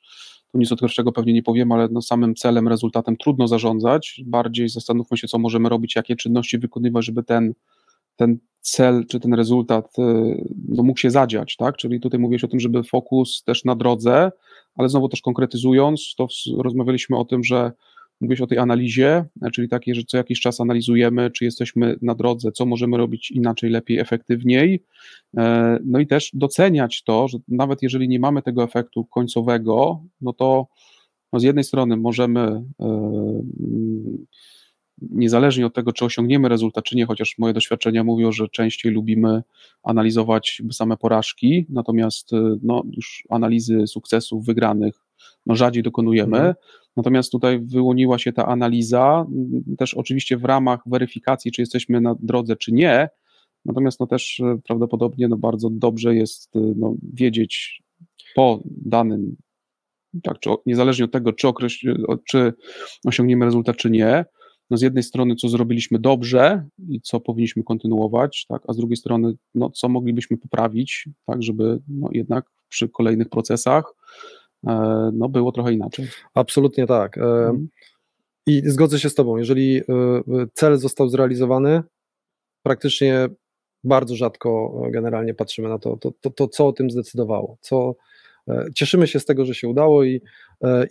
[0.52, 4.22] tu nic odkrywczego pewnie nie powiem, ale no samym celem, rezultatem trudno zarządzać.
[4.26, 7.54] Bardziej zastanówmy się, co możemy robić, jakie czynności wykonywać, żeby ten,
[8.16, 10.02] ten cel, czy ten rezultat y,
[10.68, 11.78] no, mógł się zadziać, tak?
[11.78, 14.32] Czyli tutaj mówiłeś o tym, żeby fokus też na drodze,
[14.76, 17.72] ale znowu też konkretyzując, to rozmawialiśmy o tym, że
[18.22, 22.16] mówiłeś o tej analizie, e, czyli takiej, że co jakiś czas analizujemy, czy jesteśmy na
[22.16, 24.84] drodze, co możemy robić inaczej, lepiej, efektywniej.
[25.38, 30.34] E, No i też doceniać to, że nawet jeżeli nie mamy tego efektu końcowego, no
[30.34, 30.68] to
[31.34, 32.64] no z jednej strony możemy e,
[35.02, 39.44] niezależnie od tego, czy osiągniemy rezultat, czy nie, chociaż moje doświadczenia mówią, że częściej lubimy
[39.84, 44.96] analizować same porażki, natomiast y, no, już analizy sukcesów wygranych
[45.46, 46.38] no, rzadziej dokonujemy.
[46.38, 46.56] Mhm.
[46.98, 49.26] Natomiast tutaj wyłoniła się ta analiza,
[49.78, 53.10] też oczywiście w ramach weryfikacji, czy jesteśmy na drodze, czy nie.
[53.66, 57.84] Natomiast no, też y, prawdopodobnie no, bardzo dobrze jest y, no, wiedzieć
[58.36, 59.36] po danym,
[60.24, 61.86] tak, czy, niezależnie od tego, czy, okreś,
[62.28, 62.54] czy
[63.06, 64.26] osiągniemy rezultat, czy nie,
[64.72, 68.98] no z jednej strony, co zrobiliśmy dobrze i co powinniśmy kontynuować, tak, a z drugiej
[68.98, 73.94] strony, no, co moglibyśmy poprawić, tak, żeby no, jednak przy kolejnych procesach
[74.68, 76.08] e, no, było trochę inaczej.
[76.34, 77.18] Absolutnie tak.
[77.18, 77.68] E, Mhm.
[78.48, 79.38] I zgodzę się z Tobą.
[79.38, 79.84] Jeżeli e,
[80.54, 81.84] cel został zrealizowany,
[82.64, 83.30] praktycznie
[83.84, 87.58] bardzo rzadko generalnie patrzymy na to, to, to, to co o tym zdecydowało.
[87.62, 87.96] Co,
[88.76, 90.22] cieszymy się z tego, że się udało i,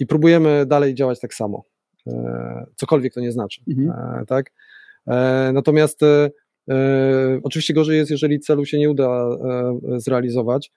[0.01, 1.65] i próbujemy dalej działać tak samo.
[2.07, 3.63] E, Cokolwiek to nie znaczy.
[3.69, 3.91] Mhm.
[4.23, 4.53] E, Tak?
[5.07, 6.01] E, Natomiast
[7.43, 9.29] oczywiście gorzej jest, jeżeli celu się nie uda
[9.97, 10.73] zrealizować.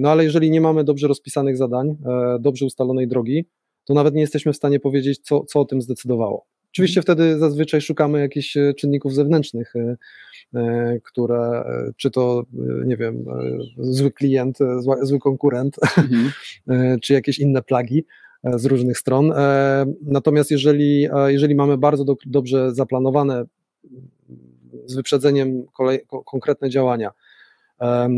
[0.00, 1.96] No ale jeżeli nie mamy dobrze rozpisanych zadań,
[2.40, 3.44] dobrze ustalonej drogi,
[3.84, 6.46] to nawet nie jesteśmy w stanie powiedzieć, co, co o tym zdecydowało.
[6.72, 9.72] Oczywiście wtedy zazwyczaj szukamy jakichś czynników zewnętrznych,
[11.04, 11.64] które,
[11.96, 12.42] czy to,
[12.86, 13.24] nie wiem,
[13.78, 14.58] zły klient,
[15.02, 16.30] zły konkurent, Mhm.
[17.02, 18.04] czy jakieś inne plagi,
[18.44, 19.32] z różnych stron.
[19.32, 23.44] E, Natomiast jeżeli, e, jeżeli mamy bardzo do, dobrze zaplanowane
[24.86, 27.10] z wyprzedzeniem kolej, ko- konkretne działania
[27.80, 28.08] e,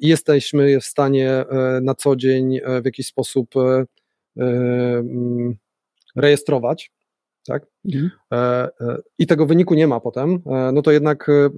[0.00, 3.84] i jesteśmy w stanie e, na co dzień e, w jakiś sposób e,
[4.42, 5.02] e,
[6.16, 6.92] rejestrować,
[7.46, 7.66] tak?
[7.84, 8.10] Mhm.
[8.32, 8.36] e,
[8.80, 11.50] e, i tego wyniku nie ma potem, e, no to jednak e,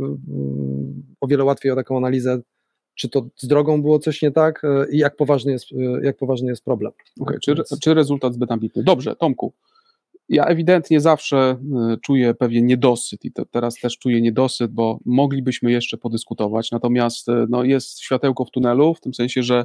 [1.20, 2.38] o wiele łatwiej o taką analizę,
[2.96, 6.16] czy to z drogą było coś nie tak e, i jak poważny jest, e, jak
[6.16, 6.92] poważny jest problem.
[7.20, 8.82] Okej, czy, czy rezultat zbyt ambitny?
[8.82, 9.52] Dobrze, Tomku.
[10.28, 11.56] Ja ewidentnie zawsze
[11.94, 17.32] y, czuję pewien niedosyt i teraz też czuję niedosyt, bo moglibyśmy jeszcze podyskutować, natomiast y,
[17.48, 19.64] no, jest światełko w tunelu, w tym sensie, że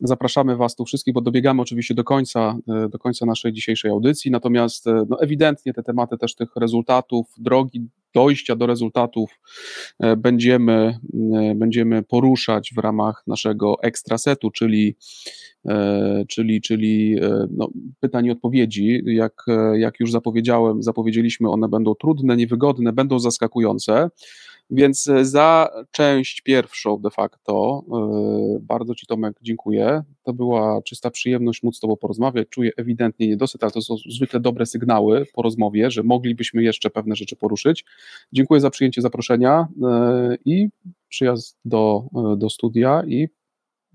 [0.00, 4.30] zapraszamy Was tu wszystkich, bo dobiegamy oczywiście do końca, y, do końca naszej dzisiejszej audycji,
[4.30, 9.40] natomiast no, ewidentnie te tematy też tych rezultatów, drogi dojścia do rezultatów
[10.16, 10.98] będziemy,
[11.56, 14.96] będziemy poruszać w ramach naszego ekstrasetu, czyli,
[16.28, 17.68] czyli, czyli e, no,
[18.00, 19.02] pytań i odpowiedzi.
[19.04, 24.10] Jak, e, jak już zapowiedziałem, zapowiedzieliśmy, one będą trudne, niewygodne, będą zaskakujące.
[24.70, 30.02] Więc e, za część pierwszą de facto e, bardzo Ci Tomek dziękuję.
[30.22, 32.48] To była czysta przyjemność móc z Tobą porozmawiać.
[32.48, 37.16] Czuję ewidentnie niedosyt, ale to są zwykle dobre sygnały po rozmowie, że moglibyśmy jeszcze pewne
[37.16, 37.84] rzeczy poruszyć.
[38.32, 40.68] Dziękuję za przyjęcie zaproszenia e, i
[41.08, 43.28] przyjazd do, e, do studia i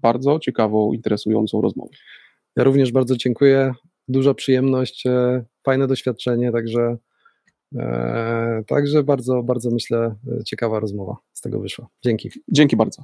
[0.04, 1.90] bardzo ciekawą, interesującą rozmowę.
[2.56, 3.74] Ja również bardzo dziękuję.
[4.08, 6.98] Duża przyjemność, e, fajne doświadczenie, także,
[7.76, 11.88] e, także bardzo, bardzo myślę, e, ciekawa rozmowa z tego wyszła.
[12.04, 12.30] Dzięki.
[12.52, 13.04] Dzięki bardzo.